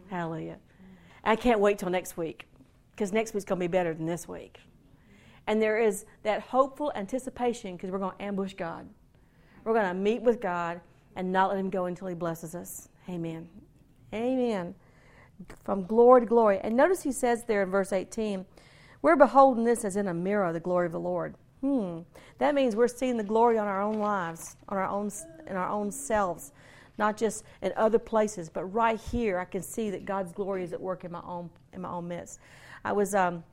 [0.10, 0.58] Hallelujah.
[1.24, 2.48] I can't wait till next week
[2.92, 4.60] because next week's going to be better than this week.
[5.48, 8.88] And there is that hopeful anticipation because we're going to ambush God.
[9.64, 10.82] We're going to meet with God
[11.16, 12.90] and not let Him go until He blesses us.
[13.10, 13.48] Amen.
[14.14, 14.76] Amen.
[15.64, 16.60] From glory to glory.
[16.62, 18.46] And notice He says there in verse 18,
[19.02, 21.36] we're beholding this as in a mirror, the glory of the Lord.
[21.62, 22.00] Hmm.
[22.40, 25.12] That means we're seeing the glory on our own lives, on our own,
[25.48, 26.52] in our own selves,
[26.98, 29.40] not just in other places, but right here.
[29.40, 32.08] I can see that God's glory is at work in my own in my own
[32.08, 32.40] midst.
[32.84, 33.44] I was um,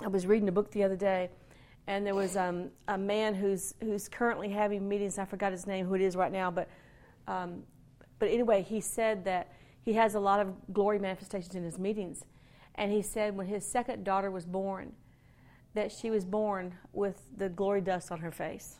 [0.00, 1.30] I was reading a book the other day,
[1.86, 5.18] and there was um, a man who's who's currently having meetings.
[5.18, 6.68] I forgot his name, who it is right now, but
[7.28, 7.62] um,
[8.18, 9.52] but anyway, he said that
[9.84, 12.24] he has a lot of glory manifestations in his meetings,
[12.74, 14.92] and he said when his second daughter was born,
[15.74, 18.78] that she was born with the glory dust on her face.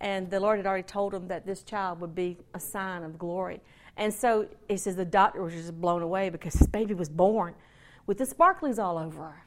[0.00, 3.18] And the Lord had already told him that this child would be a sign of
[3.18, 3.62] glory.
[3.96, 7.54] And so he says the doctor was just blown away because his baby was born
[8.06, 9.45] with the sparklies all over her.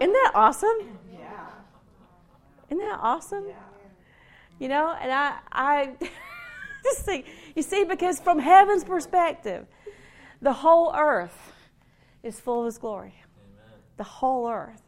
[0.00, 0.98] Isn't that awesome?
[1.12, 1.46] Yeah.
[2.70, 3.44] Isn't that awesome?
[3.48, 3.54] Yeah.
[4.58, 5.92] You know, and I, I
[6.84, 9.66] just think, you see, because from heaven's perspective,
[10.40, 11.52] the whole earth
[12.22, 13.14] is full of His glory.
[13.16, 13.80] Amen.
[13.96, 14.82] The whole earth.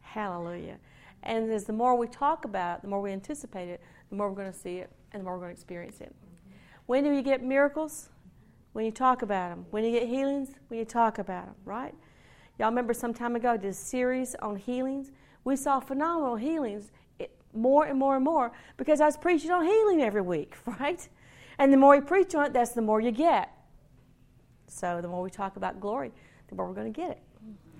[0.00, 0.78] Hallelujah.
[1.22, 3.80] And as the more we talk about it, the more we anticipate it,
[4.10, 6.14] the more we're going to see it, and the more we're going to experience it.
[6.86, 8.10] When do you get miracles?
[8.72, 9.66] When you talk about them.
[9.70, 10.50] When you get healings?
[10.68, 11.94] When you talk about them, right?
[12.58, 15.10] Y'all remember some time ago I did a series on healings?
[15.44, 16.90] We saw phenomenal healings
[17.56, 21.06] more and more and more because I was preaching on healing every week, right?
[21.58, 23.50] And the more you preach on it, that's the more you get.
[24.68, 26.12] So the more we talk about glory,
[26.48, 27.22] the more we're going to get it.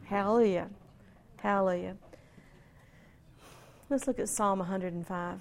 [0.04, 0.68] Hallelujah.
[1.38, 1.96] Hallelujah.
[3.90, 5.40] Let's look at Psalm 105.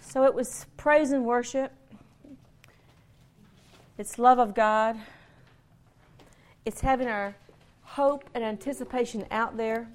[0.00, 1.72] So it was praise and worship.
[3.98, 4.96] It's love of God.
[6.66, 7.36] It's having our
[7.82, 9.88] hope and anticipation out there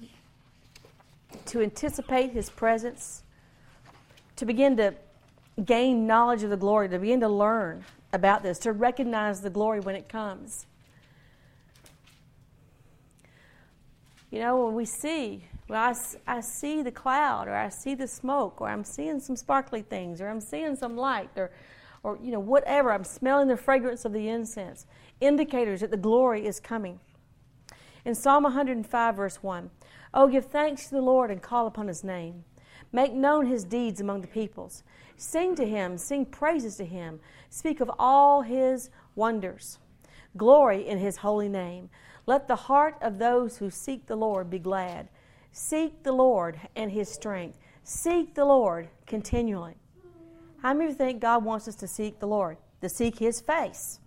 [1.44, 3.22] to anticipate His presence,
[4.36, 4.94] to begin to
[5.62, 9.80] gain knowledge of the glory, to begin to learn about this, to recognize the glory
[9.80, 10.64] when it comes.
[14.30, 15.94] You know, when we see, when I,
[16.26, 20.22] I see the cloud, or I see the smoke, or I'm seeing some sparkly things,
[20.22, 21.50] or I'm seeing some light, or,
[22.02, 24.86] or you know, whatever, I'm smelling the fragrance of the incense
[25.20, 26.98] indicators that the glory is coming.
[28.04, 29.70] In Psalm 105, verse 1,
[30.12, 32.44] Oh, give thanks to the Lord and call upon his name.
[32.90, 34.82] Make known his deeds among the peoples.
[35.16, 37.20] Sing to him, sing praises to him.
[37.48, 39.78] Speak of all his wonders.
[40.36, 41.88] Glory in his holy name.
[42.26, 45.08] Let the heart of those who seek the Lord be glad.
[45.52, 47.58] Seek the Lord and his strength.
[47.84, 49.76] Seek the Lord continually.
[50.62, 52.56] How many of you think God wants us to seek the Lord?
[52.82, 53.98] To seek his face.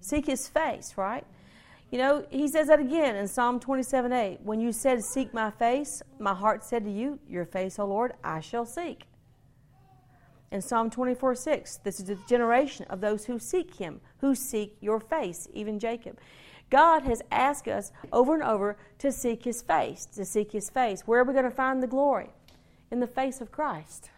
[0.00, 1.24] Seek his face, right?
[1.92, 4.40] You know, he says that again in Psalm 27 8.
[4.42, 8.14] When you said, Seek my face, my heart said to you, Your face, O Lord,
[8.24, 9.04] I shall seek.
[10.50, 14.76] In Psalm 24 6, this is the generation of those who seek him, who seek
[14.80, 16.18] your face, even Jacob.
[16.70, 21.02] God has asked us over and over to seek his face, to seek his face.
[21.06, 22.30] Where are we going to find the glory?
[22.90, 24.10] In the face of Christ.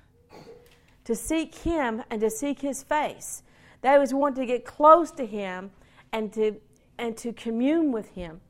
[1.05, 3.43] To seek him and to seek his face.
[3.85, 5.71] That is, want to get close to Him
[6.11, 6.57] and to,
[6.97, 8.41] and to commune with Him.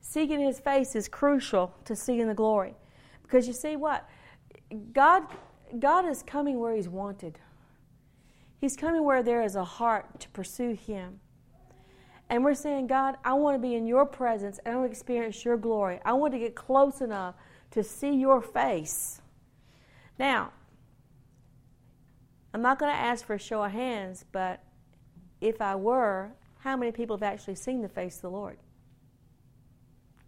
[0.00, 2.76] Seeking His face is crucial to seeing the glory.
[3.24, 4.08] Because you see what?
[4.92, 5.24] God,
[5.80, 7.40] God is coming where He's wanted.
[8.60, 11.18] He's coming where there is a heart to pursue Him.
[12.28, 14.92] And we're saying, God, I want to be in your presence and I want to
[14.92, 15.98] experience your glory.
[16.04, 17.34] I want to get close enough
[17.72, 19.20] to see your face.
[20.16, 20.52] Now,
[22.52, 24.62] I'm not going to ask for a show of hands, but
[25.40, 28.58] if I were, how many people have actually seen the face of the Lord?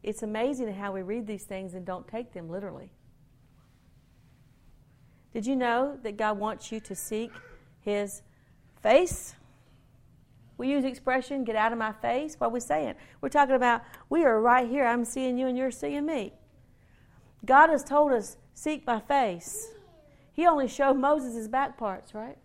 [0.02, 2.92] It's amazing how we read these things and don't take them literally.
[5.32, 7.30] Did you know that God wants you to seek
[7.80, 8.22] His
[8.82, 9.34] face?
[10.58, 12.36] We use the expression, get out of my face.
[12.38, 12.94] What are we saying?
[13.20, 14.84] We're talking about, we are right here.
[14.84, 16.34] I'm seeing you and you're seeing me.
[17.44, 19.72] God has told us, seek my face.
[20.32, 22.38] He only showed Moses his back parts, right?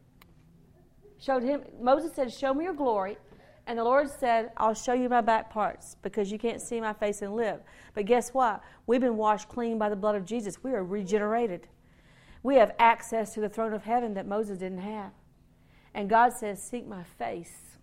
[1.19, 3.17] Showed him, Moses said, Show me your glory,
[3.65, 6.93] And the Lord said, I'll show you my back parts because you can't see my
[6.93, 7.59] face and live.
[7.93, 8.61] But guess what?
[8.85, 10.63] We've been washed clean by the blood of Jesus.
[10.63, 11.67] We are regenerated.
[12.43, 15.11] We have access to the throne of heaven that Moses didn't have.
[15.93, 17.77] And God says, Seek my face.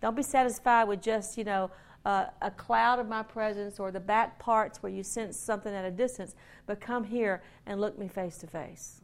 [0.00, 1.70] Don't be satisfied with just, you know,
[2.04, 5.84] uh, a cloud of my presence or the back parts where you sense something at
[5.84, 6.34] a distance,
[6.66, 9.00] but come here and look me face to face.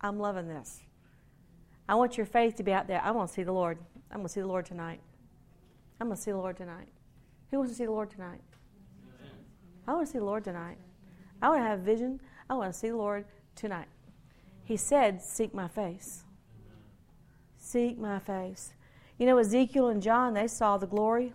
[0.00, 0.80] I'm loving this.
[1.88, 3.00] I want your faith to be out there.
[3.02, 3.78] I want to see the Lord.
[4.10, 5.00] I'm going to see the Lord tonight.
[6.00, 6.88] I'm going to see the Lord tonight.
[7.50, 8.40] Who wants to see the Lord tonight?
[9.86, 10.78] I want to see the Lord tonight.
[11.42, 12.20] I want to have vision.
[12.48, 13.24] I want to see the Lord
[13.54, 13.88] tonight.
[14.64, 16.24] He said, Seek my face.
[17.58, 18.72] Seek my face.
[19.18, 21.34] You know, Ezekiel and John, they saw the glory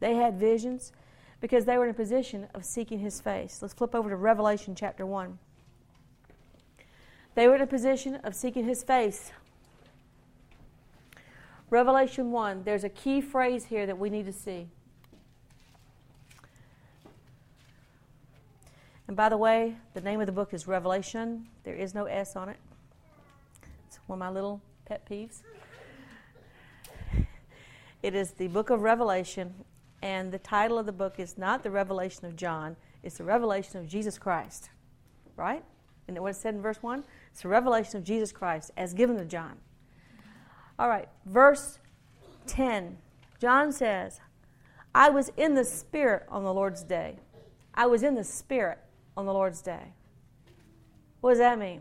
[0.00, 0.92] they had visions
[1.40, 3.58] because they were in a position of seeking his face.
[3.60, 5.38] Let's flip over to Revelation chapter 1.
[7.34, 9.32] They were in a position of seeking his face.
[11.68, 14.68] Revelation 1, there's a key phrase here that we need to see.
[19.08, 21.46] And by the way, the name of the book is Revelation.
[21.64, 22.56] There is no S on it.
[23.86, 25.42] It's one of my little pet peeves.
[28.02, 29.52] It is the book of Revelation,
[30.06, 33.80] and the title of the book is not the revelation of John, it's the revelation
[33.80, 34.70] of Jesus Christ.
[35.34, 35.64] Right?
[36.06, 37.02] Isn't what it said in verse 1?
[37.32, 39.56] It's the revelation of Jesus Christ as given to John.
[40.78, 41.80] All right, verse
[42.46, 42.98] 10.
[43.40, 44.20] John says,
[44.94, 47.16] I was in the Spirit on the Lord's day.
[47.74, 48.78] I was in the Spirit
[49.16, 49.92] on the Lord's day.
[51.20, 51.80] What does that mean?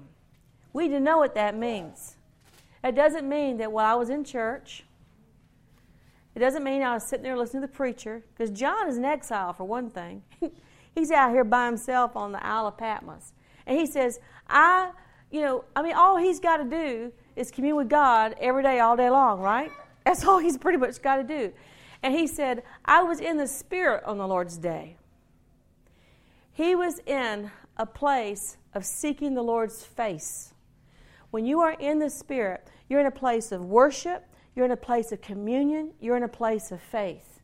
[0.74, 2.16] We need to know what that means.
[2.84, 4.84] It doesn't mean that while I was in church,
[6.36, 9.06] it doesn't mean I was sitting there listening to the preacher, because John is in
[9.06, 10.24] exile for one thing.
[10.96, 13.34] He's out here by himself on the Isle of Patmos.
[13.66, 14.92] And he says, I,
[15.32, 18.80] you know, I mean, all he's got to do is commune with God every day,
[18.80, 19.72] all day long, right?
[20.06, 21.52] That's all he's pretty much got to do.
[22.04, 24.98] And he said, I was in the Spirit on the Lord's day.
[26.54, 30.54] He was in a place of seeking the Lord's face.
[31.32, 34.24] When you are in the Spirit, you're in a place of worship,
[34.56, 35.92] you're in a place of communion.
[36.00, 37.42] You're in a place of faith.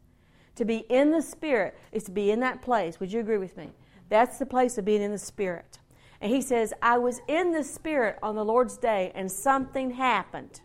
[0.56, 3.00] To be in the Spirit is to be in that place.
[3.00, 3.72] Would you agree with me?
[4.10, 5.80] That's the place of being in the Spirit.
[6.20, 10.62] And he says, I was in the Spirit on the Lord's day, and something happened.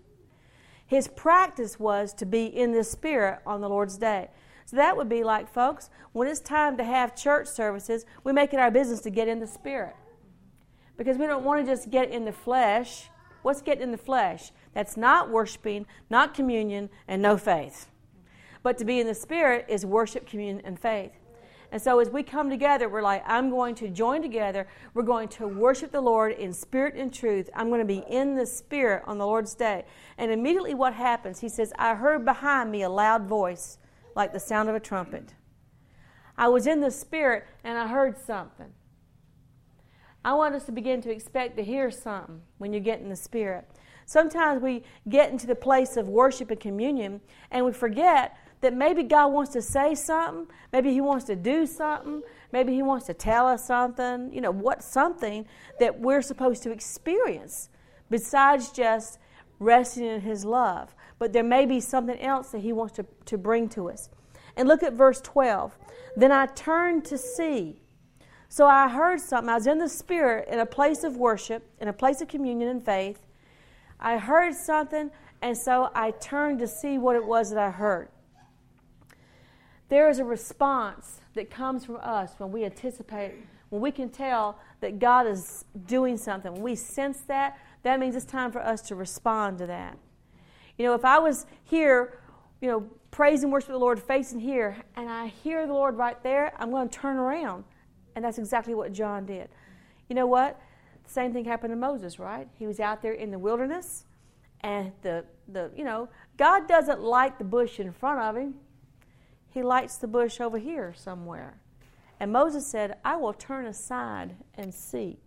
[0.87, 4.29] His practice was to be in the Spirit on the Lord's day.
[4.67, 8.53] So that would be like, folks, when it's time to have church services, we make
[8.53, 9.95] it our business to get in the Spirit.
[10.97, 13.09] Because we don't want to just get in the flesh.
[13.43, 14.51] What's getting in the flesh?
[14.77, 17.89] That's not worshiping, not communion, and no faith.
[18.63, 21.13] But to be in the Spirit is worship, communion, and faith.
[21.73, 24.69] And so as we come together, we're like, I'm going to join together.
[24.93, 27.49] We're going to worship the Lord in spirit and truth.
[27.55, 29.87] I'm going to be in the Spirit on the Lord's day.
[30.19, 31.41] And immediately what happens?
[31.41, 33.79] He says, I heard behind me a loud voice
[34.15, 35.33] like the sound of a trumpet.
[36.37, 38.75] I was in the Spirit and I heard something.
[40.23, 43.17] I want us to begin to expect to hear something when you get in the
[43.17, 43.67] Spirit.
[44.07, 49.03] Sometimes we get into the place of worship and communion and we forget that maybe
[49.03, 53.15] God wants to say something, maybe He wants to do something, maybe He wants to
[53.15, 55.45] tell us something, you know, what something
[55.81, 57.69] that we're supposed to experience
[58.09, 59.19] besides just
[59.59, 60.95] resting in His love.
[61.19, 64.09] But there may be something else that He wants to, to bring to us.
[64.57, 65.77] And look at verse 12.
[66.17, 67.83] Then I turned to see.
[68.49, 69.51] So I heard something.
[69.51, 72.69] I was in the Spirit in a place of worship, in a place of communion
[72.69, 73.26] and faith.
[73.99, 75.11] I heard something,
[75.43, 78.09] and so I turned to see what it was that I heard.
[79.89, 83.35] There is a response that comes from us when we anticipate,
[83.71, 86.53] when we can tell that God is doing something.
[86.53, 89.97] When we sense that, that means it's time for us to respond to that.
[90.77, 92.19] You know, if I was here,
[92.61, 92.81] you know,
[93.11, 96.89] praising worship the Lord, facing here, and I hear the Lord right there, I'm going
[96.89, 97.65] to turn around.
[98.15, 99.49] And that's exactly what John did.
[100.09, 100.61] You know what?
[101.07, 102.49] Same thing happened to Moses, right?
[102.59, 104.05] He was out there in the wilderness,
[104.61, 108.55] and the, the you know, God doesn't light the bush in front of him.
[109.51, 111.59] He lights the bush over here somewhere.
[112.19, 115.19] And Moses said, I will turn aside and see.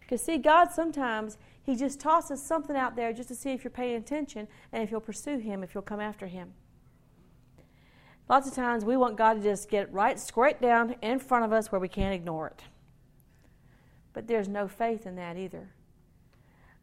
[0.00, 3.70] Because, see, God sometimes, He just tosses something out there just to see if you're
[3.70, 6.52] paying attention and if you'll pursue Him, if you'll come after Him.
[8.28, 11.52] Lots of times we want God to just get right straight down in front of
[11.52, 12.62] us where we can't ignore it.
[14.14, 15.68] But there's no faith in that either.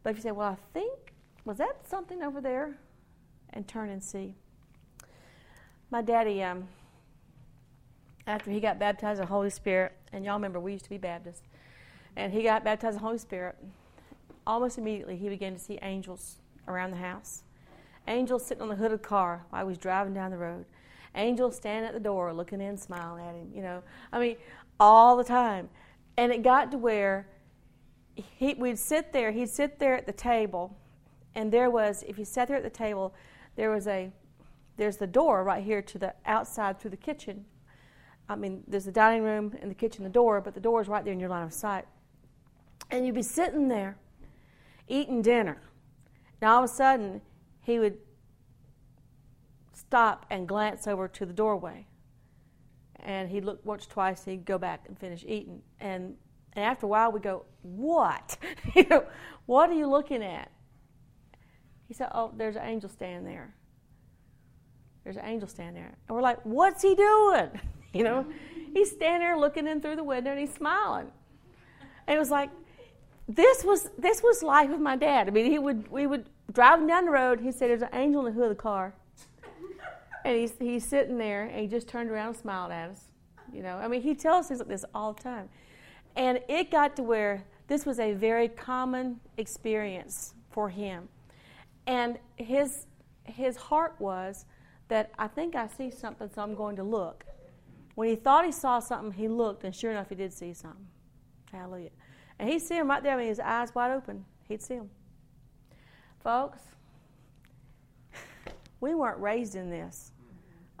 [0.02, 1.12] But if you say, well, I think,
[1.44, 2.76] was that something over there?
[3.52, 4.34] And turn and see.
[5.90, 6.68] My daddy, um,
[8.26, 10.98] after he got baptized in the Holy Spirit, and y'all remember we used to be
[10.98, 11.42] Baptists,
[12.16, 13.56] and he got baptized in the Holy Spirit,
[14.46, 16.36] almost immediately he began to see angels
[16.68, 17.42] around the house.
[18.08, 20.64] Angels sitting on the hood of the car while he was driving down the road.
[21.14, 23.82] Angels standing at the door looking in, smiling at him, you know.
[24.12, 24.36] I mean,
[24.80, 25.68] all the time.
[26.16, 27.28] And it got to where
[28.14, 30.76] he, we'd sit there, he'd sit there at the table,
[31.34, 33.14] and there was, if you sat there at the table,
[33.56, 34.12] there was a,
[34.76, 37.44] there's the door right here to the outside through the kitchen.
[38.28, 40.88] I mean, there's the dining room and the kitchen, the door, but the door is
[40.88, 41.86] right there in your line of sight.
[42.90, 43.96] And you'd be sitting there
[44.88, 45.58] eating dinner.
[46.40, 47.22] Now, all of a sudden,
[47.62, 47.98] he would
[49.72, 51.86] stop and glance over to the doorway.
[53.02, 55.60] And he'd look once, twice, he'd go back and finish eating.
[55.80, 56.14] And,
[56.52, 58.36] and after a while, we go, What?
[58.74, 59.04] you know,
[59.46, 60.50] what are you looking at?
[61.88, 63.54] He said, Oh, there's an angel standing there.
[65.04, 65.94] There's an angel standing there.
[66.08, 67.50] And we're like, What's he doing?
[67.94, 68.24] You know,
[68.72, 71.08] he's standing there looking in through the window and he's smiling.
[72.06, 72.48] And it was like,
[73.28, 75.28] this was this was life with my dad.
[75.28, 77.40] I mean, he would we would driving down the road.
[77.40, 78.94] He said, "There's an angel in the hood of the car,"
[80.24, 83.08] and he's he's sitting there, and he just turned around and smiled at us.
[83.52, 85.48] You know, I mean, he tells things like this all the time,
[86.16, 91.08] and it got to where this was a very common experience for him,
[91.86, 92.86] and his
[93.24, 94.46] his heart was
[94.88, 97.24] that I think I see something, so I'm going to look.
[97.94, 100.86] When he thought he saw something, he looked, and sure enough, he did see something.
[101.50, 101.90] Hallelujah.
[102.38, 104.24] And he'd see him right there, mean, his eyes wide open.
[104.48, 104.90] He'd see him.
[106.22, 106.60] Folks,
[108.80, 110.11] we weren't raised in this.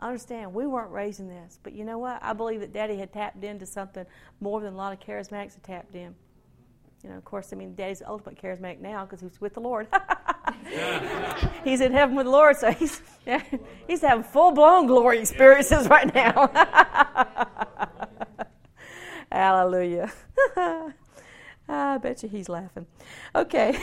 [0.02, 1.60] Understand, we weren't raising this.
[1.62, 2.18] But you know what?
[2.22, 4.04] I believe that Daddy had tapped into something
[4.40, 6.12] more than a lot of charismatics had tapped in.
[7.04, 9.60] You know, of course, I mean, Daddy's the ultimate charismatic now because he's with the
[9.60, 9.86] Lord.
[11.64, 13.00] he's in heaven with the Lord, so he's,
[13.86, 16.48] he's having full blown glory experiences right now.
[19.32, 20.12] Hallelujah.
[21.68, 22.86] I bet you he's laughing.
[23.36, 23.78] Okay.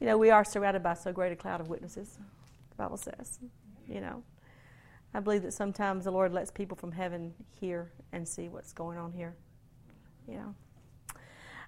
[0.00, 2.18] you know, we are surrounded by so great a cloud of witnesses,
[2.70, 3.38] the Bible says.
[3.88, 4.22] You know,
[5.14, 8.98] I believe that sometimes the Lord lets people from heaven hear and see what's going
[8.98, 9.34] on here.
[10.28, 10.54] You know.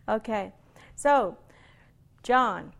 [0.08, 0.52] Okay.
[0.96, 1.36] So,
[2.22, 2.72] John,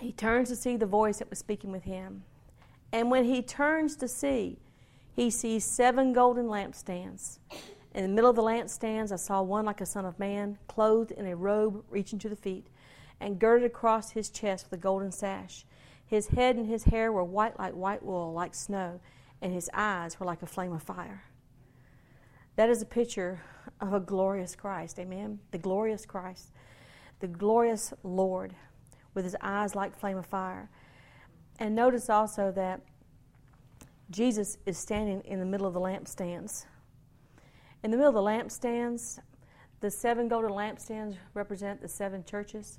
[0.00, 2.24] he turns to see the voice that was speaking with him.
[2.92, 4.58] And when he turns to see,
[5.14, 7.38] he sees seven golden lampstands.
[7.94, 11.12] In the middle of the lampstands, I saw one like a son of man, clothed
[11.12, 12.66] in a robe reaching to the feet,
[13.20, 15.64] and girded across his chest with a golden sash.
[16.06, 19.00] His head and his hair were white like white wool, like snow,
[19.42, 21.24] and his eyes were like a flame of fire.
[22.54, 23.42] That is a picture
[23.80, 24.98] of a glorious Christ.
[24.98, 25.40] Amen.
[25.50, 26.52] The glorious Christ,
[27.20, 28.54] the glorious Lord,
[29.14, 30.70] with his eyes like flame of fire.
[31.58, 32.80] And notice also that
[34.10, 36.66] Jesus is standing in the middle of the lampstands.
[37.82, 39.18] In the middle of the lampstands,
[39.80, 42.78] the seven golden lampstands represent the seven churches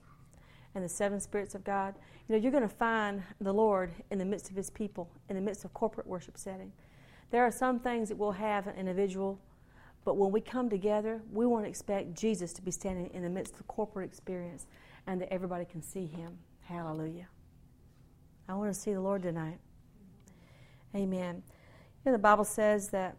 [0.77, 1.95] and the seven spirits of God.
[2.27, 5.35] You know, you're going to find the Lord in the midst of His people, in
[5.35, 6.71] the midst of corporate worship setting.
[7.31, 9.39] There are some things that we'll have an individual,
[10.05, 13.29] but when we come together, we want to expect Jesus to be standing in the
[13.29, 14.67] midst of the corporate experience
[15.07, 16.37] and that everybody can see Him.
[16.61, 17.27] Hallelujah.
[18.47, 19.57] I want to see the Lord tonight.
[20.95, 21.41] Amen.
[22.05, 23.17] You know, the Bible says that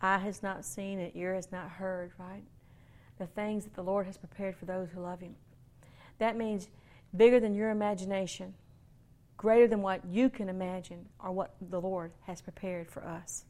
[0.00, 2.42] eye has not seen and ear has not heard, right?
[3.18, 5.36] The things that the Lord has prepared for those who love Him.
[6.18, 6.68] That means
[7.16, 8.54] bigger than your imagination,
[9.36, 13.44] greater than what you can imagine, or what the Lord has prepared for us.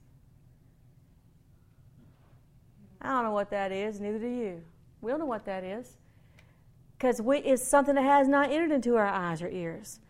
[3.01, 4.63] I don't know what that is, neither do you.
[5.01, 5.97] We don't know what that is.
[6.97, 10.01] Because it's something that has not entered into our eyes or ears.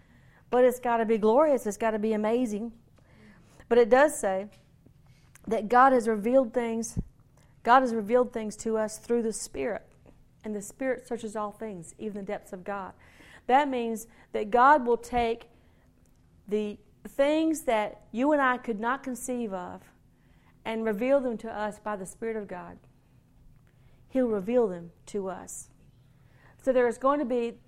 [0.50, 2.72] But it's got to be glorious, it's got to be amazing.
[3.68, 4.48] But it does say,
[5.48, 6.98] that God has revealed things.
[7.62, 9.84] God has revealed things to us through the Spirit.
[10.48, 12.94] And the Spirit searches all things, even the depths of God.
[13.48, 15.50] That means that God will take
[16.48, 19.82] the things that you and I could not conceive of
[20.64, 22.78] and reveal them to us by the Spirit of God.
[24.08, 25.68] He'll reveal them to us.
[26.62, 27.58] So there's going to be,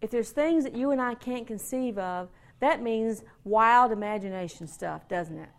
[0.00, 2.28] if there's things that you and I can't conceive of,
[2.60, 5.50] that means wild imagination stuff, doesn't it?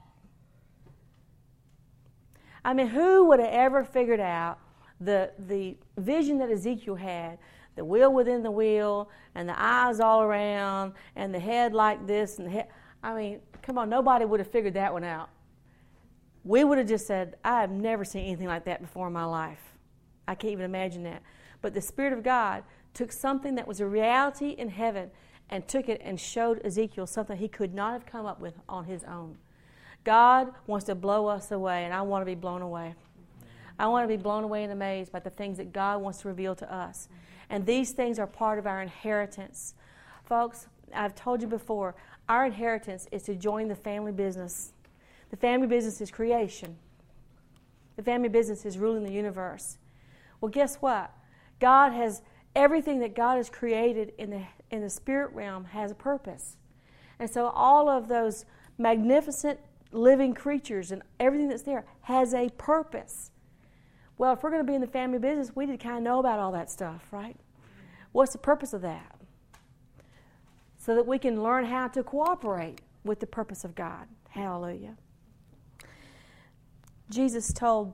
[2.63, 4.59] I mean, who would have ever figured out
[4.99, 7.37] the, the vision that Ezekiel had?
[7.75, 12.37] The wheel within the wheel, and the eyes all around, and the head like this,
[12.37, 12.67] and the head.
[13.03, 15.29] I mean, come on, nobody would have figured that one out.
[16.45, 19.25] We would have just said, I have never seen anything like that before in my
[19.25, 19.59] life.
[20.27, 21.21] I can't even imagine that.
[21.61, 25.11] But the Spirit of God took something that was a reality in heaven
[25.49, 28.85] and took it and showed Ezekiel something he could not have come up with on
[28.85, 29.37] his own.
[30.03, 32.95] God wants to blow us away, and I want to be blown away.
[33.77, 36.27] I want to be blown away and amazed by the things that God wants to
[36.27, 37.09] reveal to us.
[37.49, 39.75] And these things are part of our inheritance.
[40.25, 41.95] Folks, I've told you before,
[42.27, 44.73] our inheritance is to join the family business.
[45.29, 46.77] The family business is creation.
[47.95, 49.77] The family business is ruling the universe.
[50.41, 51.11] Well, guess what?
[51.59, 52.21] God has
[52.55, 56.57] everything that God has created in the in the spirit realm has a purpose.
[57.19, 58.45] And so all of those
[58.77, 59.59] magnificent
[59.91, 63.31] living creatures and everything that's there has a purpose.
[64.17, 66.03] Well, if we're going to be in the family business, we need to kind of
[66.03, 67.35] know about all that stuff, right?
[68.11, 69.15] What's the purpose of that?
[70.77, 74.07] So that we can learn how to cooperate with the purpose of God.
[74.29, 74.95] Hallelujah.
[77.09, 77.93] Jesus told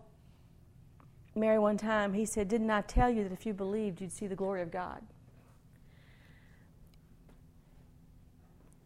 [1.35, 4.27] Mary one time, He said, Didn't I tell you that if you believed, you'd see
[4.27, 5.01] the glory of God?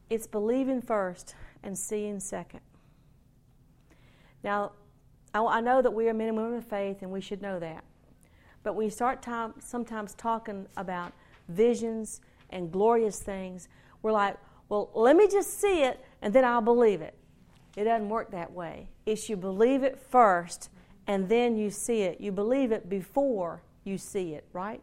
[0.10, 2.62] It's believing first and seeing second.
[4.44, 4.74] Now,
[5.36, 7.84] I, know that we are men and women of faith, and we should know that.
[8.64, 11.14] But when you start time, sometimes talking about
[11.50, 13.68] visions and glorious things,
[14.02, 14.38] we're like,
[14.70, 17.16] well, let me just see it, and then I'll believe it.
[17.76, 18.90] It doesn't work that way.
[19.06, 20.70] It's you believe it first,
[21.08, 22.22] and then you see it.
[22.22, 24.82] You believe it before you see it, right?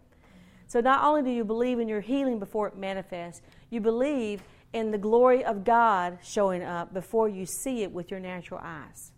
[0.66, 4.42] So not only do you believe in your healing before it manifests, you believe
[4.72, 9.11] in the glory of God showing up before you see it with your natural eyes.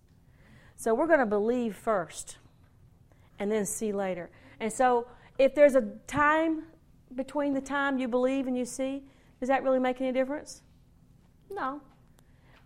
[0.84, 2.36] So we're going to believe first
[3.38, 4.28] and then see later.
[4.60, 5.06] And so
[5.38, 6.64] if there's a time
[7.14, 9.02] between the time you believe and you see,
[9.40, 10.60] does that really make any difference?
[11.50, 11.80] No.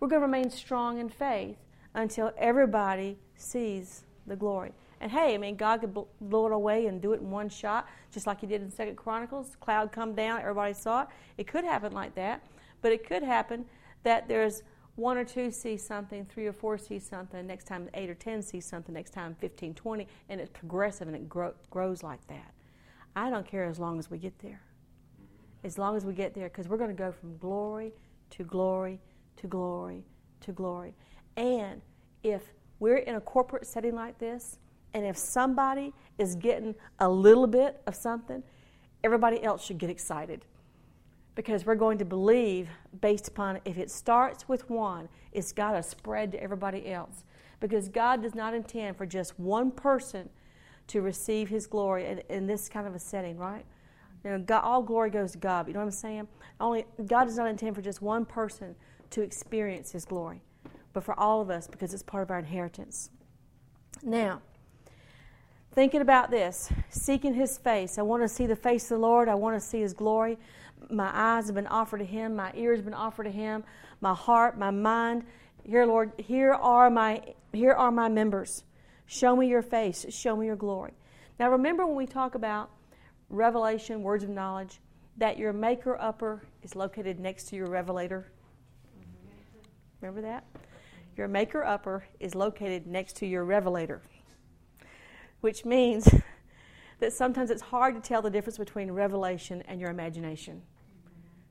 [0.01, 1.55] We're going to remain strong in faith
[1.93, 4.73] until everybody sees the glory.
[4.99, 7.87] And hey, I mean, God could blow it away and do it in one shot,
[8.11, 9.55] just like He did in Second Chronicles.
[9.61, 11.07] Cloud come down, everybody saw it.
[11.37, 12.43] It could happen like that.
[12.81, 13.63] But it could happen
[14.03, 14.63] that there's
[14.99, 18.41] one or two see something, three or four see something, next time eight or ten
[18.41, 22.53] see something, next time 15, 20, and it's progressive and it grow, grows like that.
[23.15, 24.61] I don't care as long as we get there.
[25.63, 27.93] As long as we get there, because we're going to go from glory
[28.31, 28.99] to glory
[29.37, 30.03] to glory
[30.41, 30.93] to glory.
[31.37, 31.81] And
[32.23, 32.43] if
[32.79, 34.59] we're in a corporate setting like this,
[34.93, 38.43] and if somebody is getting a little bit of something,
[39.03, 40.45] everybody else should get excited
[41.39, 42.67] because we're going to believe
[42.99, 47.23] based upon if it starts with one, it's got to spread to everybody else.
[47.61, 50.27] Because God does not intend for just one person
[50.87, 53.63] to receive His glory in, in this kind of a setting, right?
[54.25, 55.65] You know, God, all glory goes to God.
[55.69, 56.27] You know what I'm saying?
[56.59, 58.75] Only God does not intend for just one person
[59.11, 60.41] to experience His glory,
[60.91, 63.11] but for all of us because it's part of our inheritance.
[64.03, 64.41] Now,
[65.71, 67.97] thinking about this, seeking His face.
[67.97, 69.29] I want to see the face of the Lord.
[69.29, 70.37] I want to see His glory
[70.89, 73.63] my eyes have been offered to him, my ears have been offered to him,
[74.01, 75.23] my heart, my mind.
[75.63, 77.21] Here, Lord, here are my
[77.53, 78.63] here are my members.
[79.05, 80.93] Show me your face, show me your glory.
[81.39, 82.69] Now remember when we talk about
[83.29, 84.79] revelation, words of knowledge,
[85.17, 88.31] that your maker upper is located next to your revelator.
[90.01, 90.45] Remember that?
[91.17, 94.01] Your maker upper is located next to your revelator.
[95.41, 96.07] Which means
[96.99, 100.61] that sometimes it's hard to tell the difference between revelation and your imagination.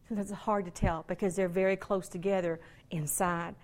[0.09, 2.59] Sometimes it's hard to tell because they're very close together
[2.91, 3.55] inside.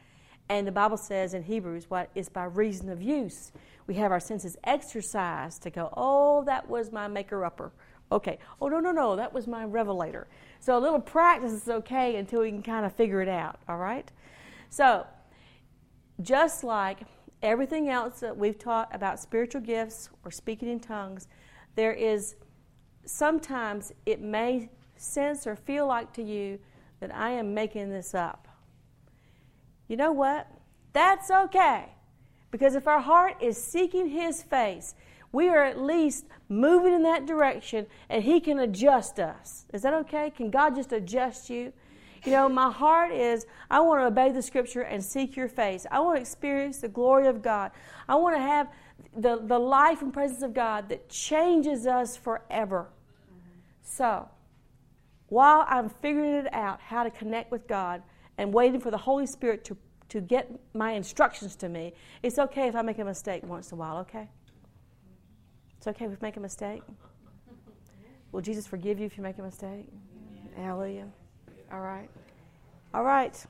[0.50, 3.50] And the Bible says in Hebrews, what is by reason of use.
[3.86, 7.72] We have our senses exercised to go, oh, that was my maker upper.
[8.12, 8.38] Okay.
[8.60, 10.26] Oh, no, no, no, that was my revelator.
[10.60, 13.78] So a little practice is okay until we can kind of figure it out, all
[13.78, 14.10] right?
[14.68, 15.06] So,
[16.20, 17.00] just like
[17.42, 21.26] everything else that we've taught about spiritual gifts or speaking in tongues,
[21.74, 22.36] there is
[23.06, 24.68] sometimes it may
[25.04, 26.58] sense or feel like to you
[27.00, 28.48] that I am making this up.
[29.88, 30.48] You know what?
[30.92, 31.86] That's okay.
[32.50, 34.94] Because if our heart is seeking His face,
[35.32, 39.66] we are at least moving in that direction and He can adjust us.
[39.72, 40.30] Is that okay?
[40.30, 41.72] Can God just adjust you?
[42.24, 45.86] You know, my heart is I want to obey the scripture and seek your face.
[45.90, 47.72] I want to experience the glory of God.
[48.08, 48.68] I want to have
[49.14, 52.88] the, the life and presence of God that changes us forever.
[53.82, 54.28] So,
[55.34, 58.04] while I'm figuring it out how to connect with God
[58.38, 59.76] and waiting for the Holy Spirit to,
[60.10, 63.74] to get my instructions to me, it's okay if I make a mistake once in
[63.74, 64.28] a while, okay?
[65.76, 66.82] It's okay if we make a mistake.
[68.30, 69.88] Will Jesus forgive you if you make a mistake?
[70.56, 71.08] Hallelujah.
[71.72, 72.08] All right.
[72.94, 73.44] All right.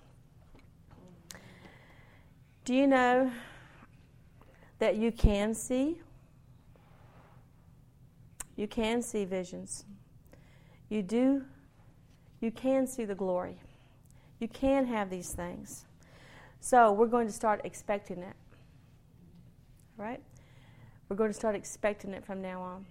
[2.65, 3.31] Do you know
[4.79, 6.01] that you can see.
[8.57, 9.85] You can see visions.
[10.89, 11.45] You do,
[12.45, 13.57] you can see the glory.
[14.39, 15.87] You can have these things.
[16.61, 18.37] So we're going to start expecting it.
[19.97, 20.21] Right?
[21.09, 22.87] We're going to start expecting it from now on.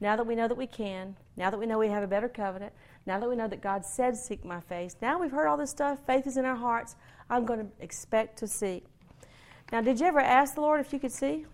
[0.00, 2.28] Now that we know that we can, now that we know we have a better
[2.28, 2.72] covenant,
[3.06, 5.70] Now that we know that God said, Seek my face, now we've heard all this
[5.70, 6.96] stuff, faith is in our hearts,
[7.30, 8.82] I'm going to expect to see.
[9.72, 11.46] Now, did you ever ask the Lord if you could see?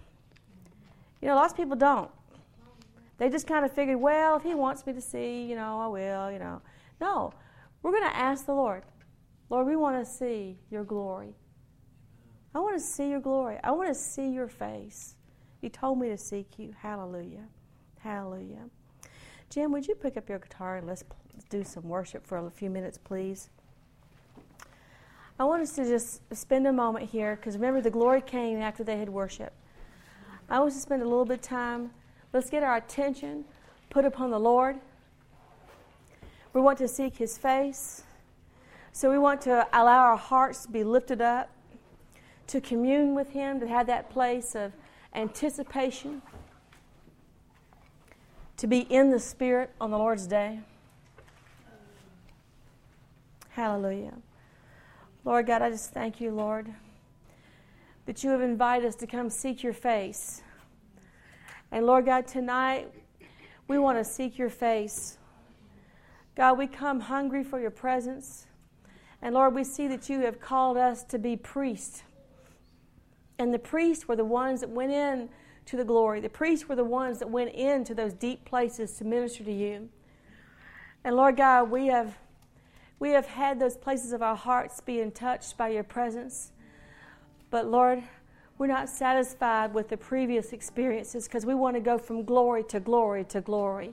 [1.21, 2.11] You know, lots of people don't.
[3.19, 5.87] They just kind of figured, well, if He wants me to see, you know, I
[5.87, 6.61] will, you know.
[7.03, 7.33] No,
[7.83, 8.85] we're going to ask the Lord,
[9.51, 11.35] Lord, we want to see your glory.
[12.55, 13.59] I want to see your glory.
[13.65, 15.17] I want to see your face.
[15.63, 16.73] You told me to seek you.
[16.81, 17.49] Hallelujah.
[17.99, 18.71] Hallelujah.
[19.51, 21.03] Jim, would you pick up your guitar and let's
[21.51, 23.51] do some worship for a few minutes, please?
[25.41, 28.85] I want us to just spend a moment here because remember, the glory came after
[28.85, 29.57] they had worshiped.
[30.49, 31.91] I want us to spend a little bit of time.
[32.33, 33.45] Let's get our attention
[33.91, 34.79] put upon the Lord.
[36.53, 38.05] We want to seek His face.
[38.93, 41.51] So we want to allow our hearts to be lifted up
[42.49, 44.73] to commune with Him, to have that place of
[45.15, 46.21] anticipation,
[48.59, 50.61] to be in the Spirit on the Lord's day.
[53.51, 54.15] Hallelujah.
[55.25, 56.73] Lord God, I just thank you, Lord,
[58.07, 60.43] that you have invited us to come seek your face.
[61.71, 62.93] And Lord God, tonight
[63.69, 65.17] we want to seek your face.
[66.35, 68.47] God, we come hungry for your presence.
[69.21, 72.03] And Lord, we see that you have called us to be priests.
[73.39, 75.29] And the priests were the ones that went in
[75.67, 76.21] to the glory.
[76.21, 79.89] The priests were the ones that went into those deep places to minister to you.
[81.05, 82.19] And Lord God, we have
[82.99, 86.53] we have had those places of our hearts being touched by your presence.
[87.51, 88.01] But Lord,
[88.59, 92.79] we're not satisfied with the previous experiences because we want to go from glory to
[92.79, 93.93] glory to glory.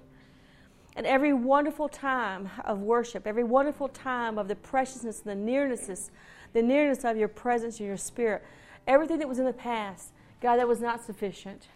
[0.96, 6.12] And every wonderful time of worship, every wonderful time of the preciousness and the nearness,
[6.54, 8.44] the nearness of your presence and your spirit,
[8.90, 11.68] Everything that was in the past, God, that was not sufficient.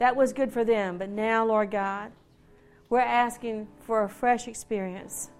[0.00, 0.98] That was good for them.
[0.98, 2.10] But now, Lord God,
[2.90, 5.30] we're asking for a fresh experience,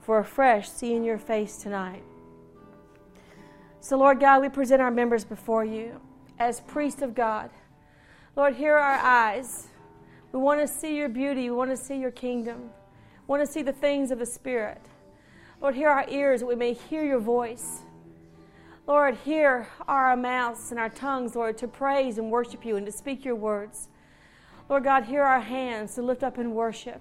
[0.00, 2.02] for a fresh seeing your face tonight.
[3.80, 6.00] So, Lord God, we present our members before you
[6.40, 7.50] as priests of God.
[8.34, 9.68] Lord, here are our eyes.
[10.32, 11.50] We want to see your beauty.
[11.50, 12.70] We want to see your kingdom.
[13.26, 14.80] We want to see the things of the Spirit.
[15.60, 17.80] Lord, hear our ears that we may hear your voice.
[18.86, 22.92] Lord, hear our mouths and our tongues, Lord, to praise and worship you and to
[22.92, 23.88] speak your words.
[24.68, 27.00] Lord God, hear our hands to lift up and worship,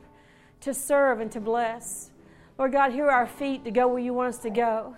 [0.62, 2.12] to serve and to bless.
[2.58, 4.98] Lord God, hear our feet to go where you want us to go.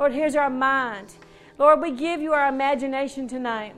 [0.00, 1.14] Lord, here's our mind.
[1.58, 3.74] Lord, we give you our imagination tonight.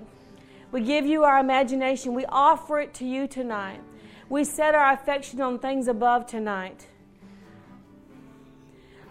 [0.70, 2.14] We give you our imagination.
[2.14, 3.80] We offer it to you tonight.
[4.28, 6.86] We set our affection on things above tonight.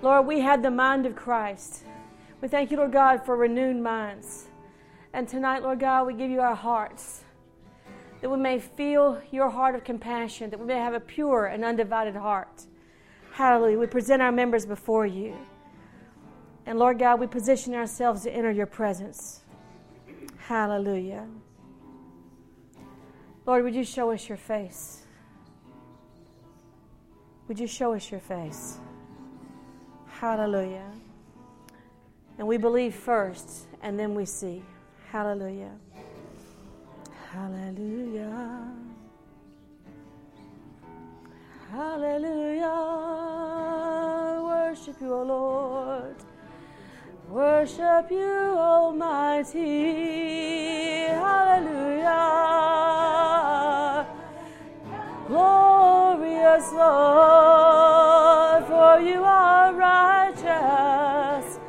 [0.01, 1.83] Lord, we have the mind of Christ.
[2.41, 4.47] We thank you, Lord God, for renewed minds.
[5.13, 7.23] And tonight, Lord God, we give you our hearts
[8.21, 11.63] that we may feel your heart of compassion, that we may have a pure and
[11.63, 12.65] undivided heart.
[13.31, 13.77] Hallelujah.
[13.77, 15.35] We present our members before you.
[16.65, 19.43] And Lord God, we position ourselves to enter your presence.
[20.37, 21.27] Hallelujah.
[23.47, 25.03] Lord, would you show us your face?
[27.47, 28.77] Would you show us your face?
[30.05, 30.91] Hallelujah.
[32.37, 34.61] And we believe first, and then we see.
[35.11, 35.71] Hallelujah.
[37.31, 38.69] Hallelujah.
[41.71, 42.81] Hallelujah.
[44.43, 46.17] Worship you, O Lord.
[47.29, 49.63] Worship you, Almighty.
[51.07, 52.36] Hallelujah.
[56.57, 61.59] Glorious Lord, for you are righteous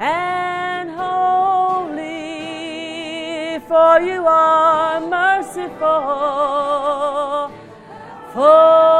[0.00, 2.00] and holy,
[3.68, 5.70] for you are merciful,
[8.32, 8.91] full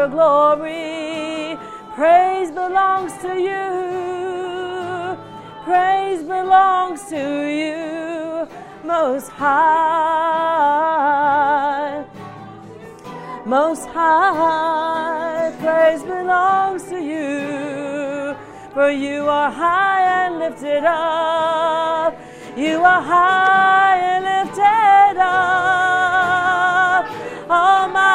[0.00, 1.58] your glory.
[1.94, 5.16] Praise belongs to you.
[5.64, 7.22] Praise belongs to
[7.60, 8.48] you,
[8.82, 9.60] Most High.
[13.44, 18.34] Most High, praise belongs to you.
[18.72, 22.18] For you are high and lifted up.
[22.56, 27.04] You are high and lifted up.
[27.50, 28.09] Almighty,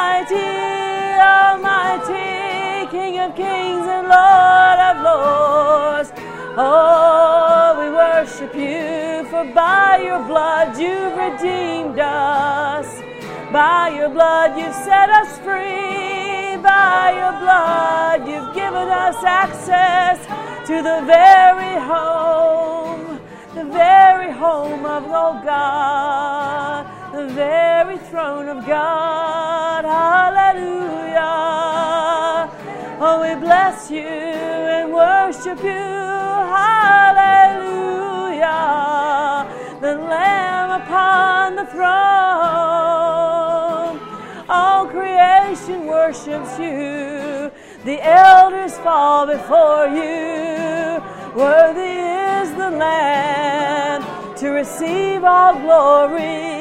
[3.26, 6.12] of kings and Lord of lords.
[6.58, 12.86] Oh, we worship you, for by your blood you've redeemed us.
[13.52, 16.56] By your blood you've set us free.
[16.62, 18.26] by your blood.
[18.28, 20.18] You've given us access
[20.68, 23.20] to the very home,
[23.54, 29.84] the very home of oh God, the very throne of God.
[29.84, 31.85] Hallelujah.
[32.98, 35.70] Oh, we bless you and worship you.
[36.56, 37.76] Hallelujah.
[39.82, 41.86] The Lamb upon the throne.
[44.48, 47.50] All creation worships you.
[47.84, 51.02] The elders fall before you.
[51.36, 51.98] Worthy
[52.40, 54.02] is the Lamb
[54.36, 56.55] to receive all glory.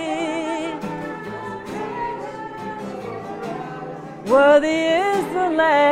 [4.26, 5.86] Worthy is the Lamb.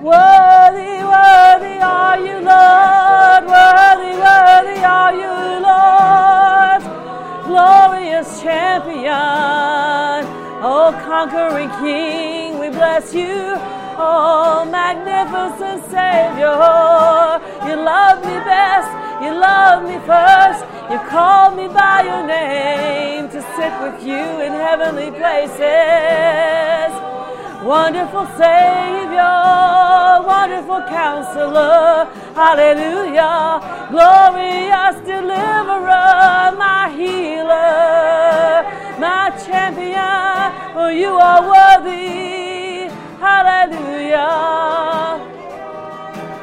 [0.00, 3.46] Worthy, worthy are you, Lord.
[3.50, 5.34] Worthy, worthy are you,
[5.66, 6.82] Lord.
[7.46, 10.22] Glorious champion.
[10.62, 13.58] Oh, conquering King, we bless you.
[13.98, 17.40] Oh, magnificent Savior.
[17.66, 18.88] You love me best.
[19.20, 20.71] You love me first.
[20.92, 26.92] You called me by your name to sit with you in heavenly places.
[27.64, 29.40] Wonderful Savior,
[30.26, 33.88] wonderful Counselor, Hallelujah.
[33.90, 38.62] Glorious Deliverer, my Healer,
[39.00, 42.92] my Champion, for you are worthy.
[43.18, 44.28] Hallelujah.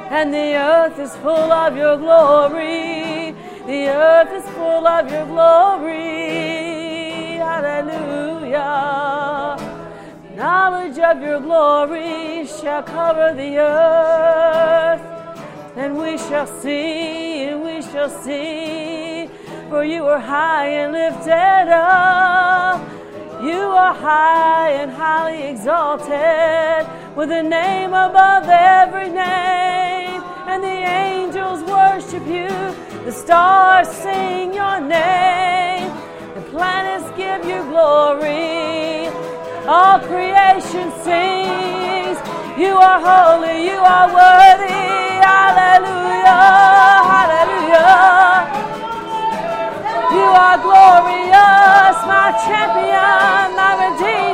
[0.09, 3.35] And the earth is full of your glory.
[3.69, 5.93] The earth is full of your glory.
[7.37, 8.57] Hallelujah.
[10.35, 15.01] Knowledge of your glory shall cover the earth.
[15.77, 19.29] And we shall see, and we shall see.
[19.69, 22.81] For you are high and lifted up.
[23.43, 30.23] You are high and highly exalted, with a name above every name.
[30.47, 32.49] And the angels worship you,
[33.09, 35.89] the stars sing your name,
[36.35, 39.07] the planets give you glory.
[39.65, 42.17] All creation sings,
[42.63, 44.85] You are holy, you are worthy.
[45.25, 46.45] Hallelujah,
[47.13, 47.97] hallelujah.
[50.17, 54.28] You are glorious, my champion, my redeemer.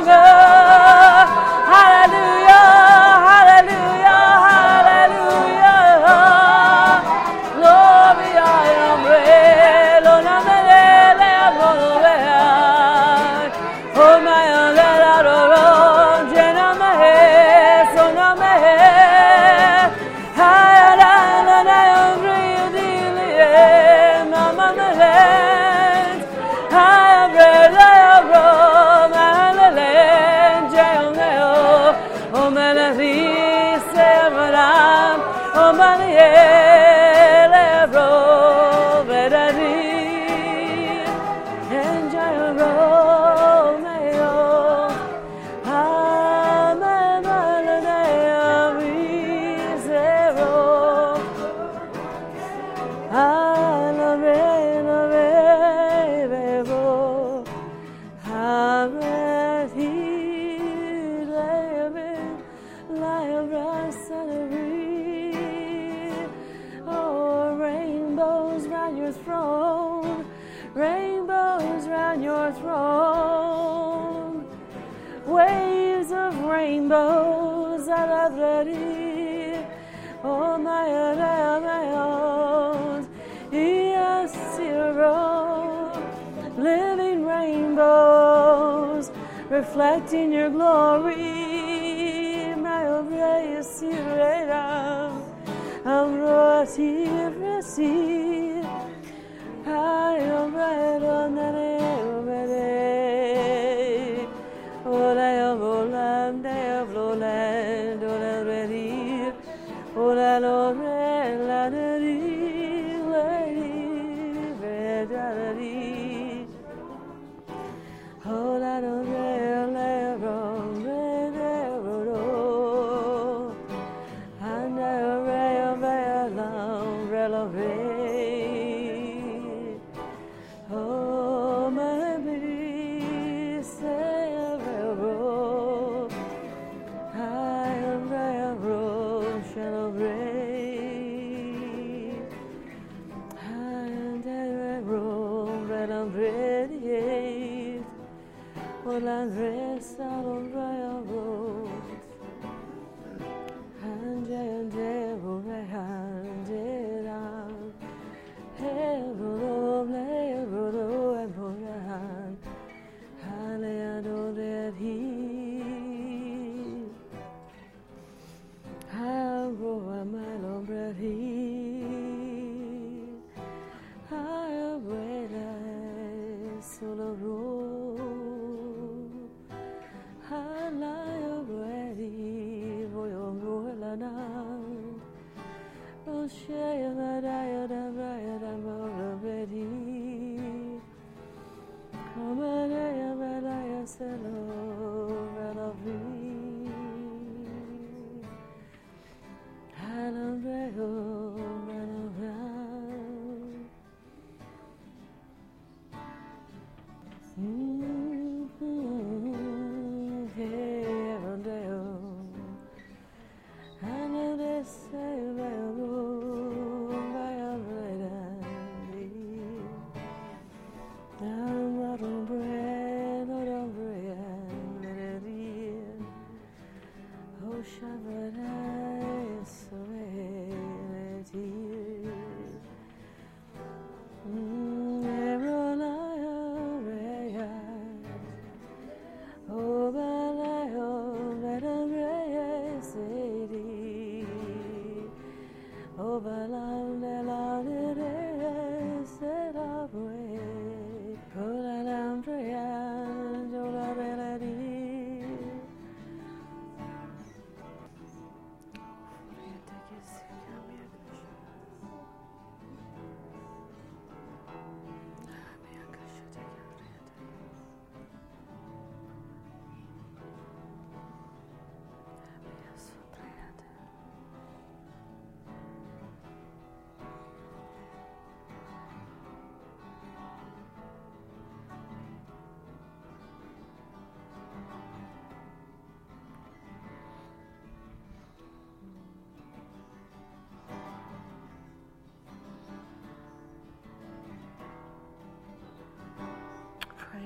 [210.36, 210.65] Yeah.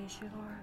[0.01, 0.57] Praise you, Lord.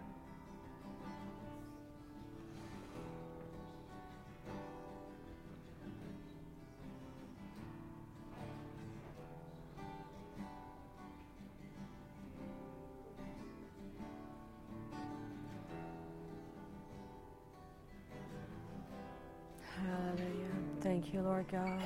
[19.77, 20.47] Hallelujah.
[20.81, 21.81] Thank you, Lord God.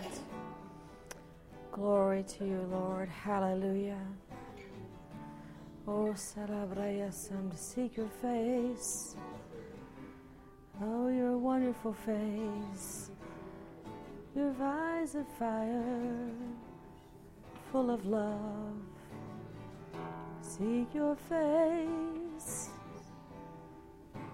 [1.70, 3.08] Glory to you, Lord.
[3.08, 3.98] Hallelujah.
[5.86, 9.16] Oh, Sarabrayasam, to seek your face.
[10.80, 13.10] Oh, your wonderful face.
[14.36, 16.30] Your eyes of fire,
[17.72, 18.76] full of love.
[20.40, 22.70] Seek your face.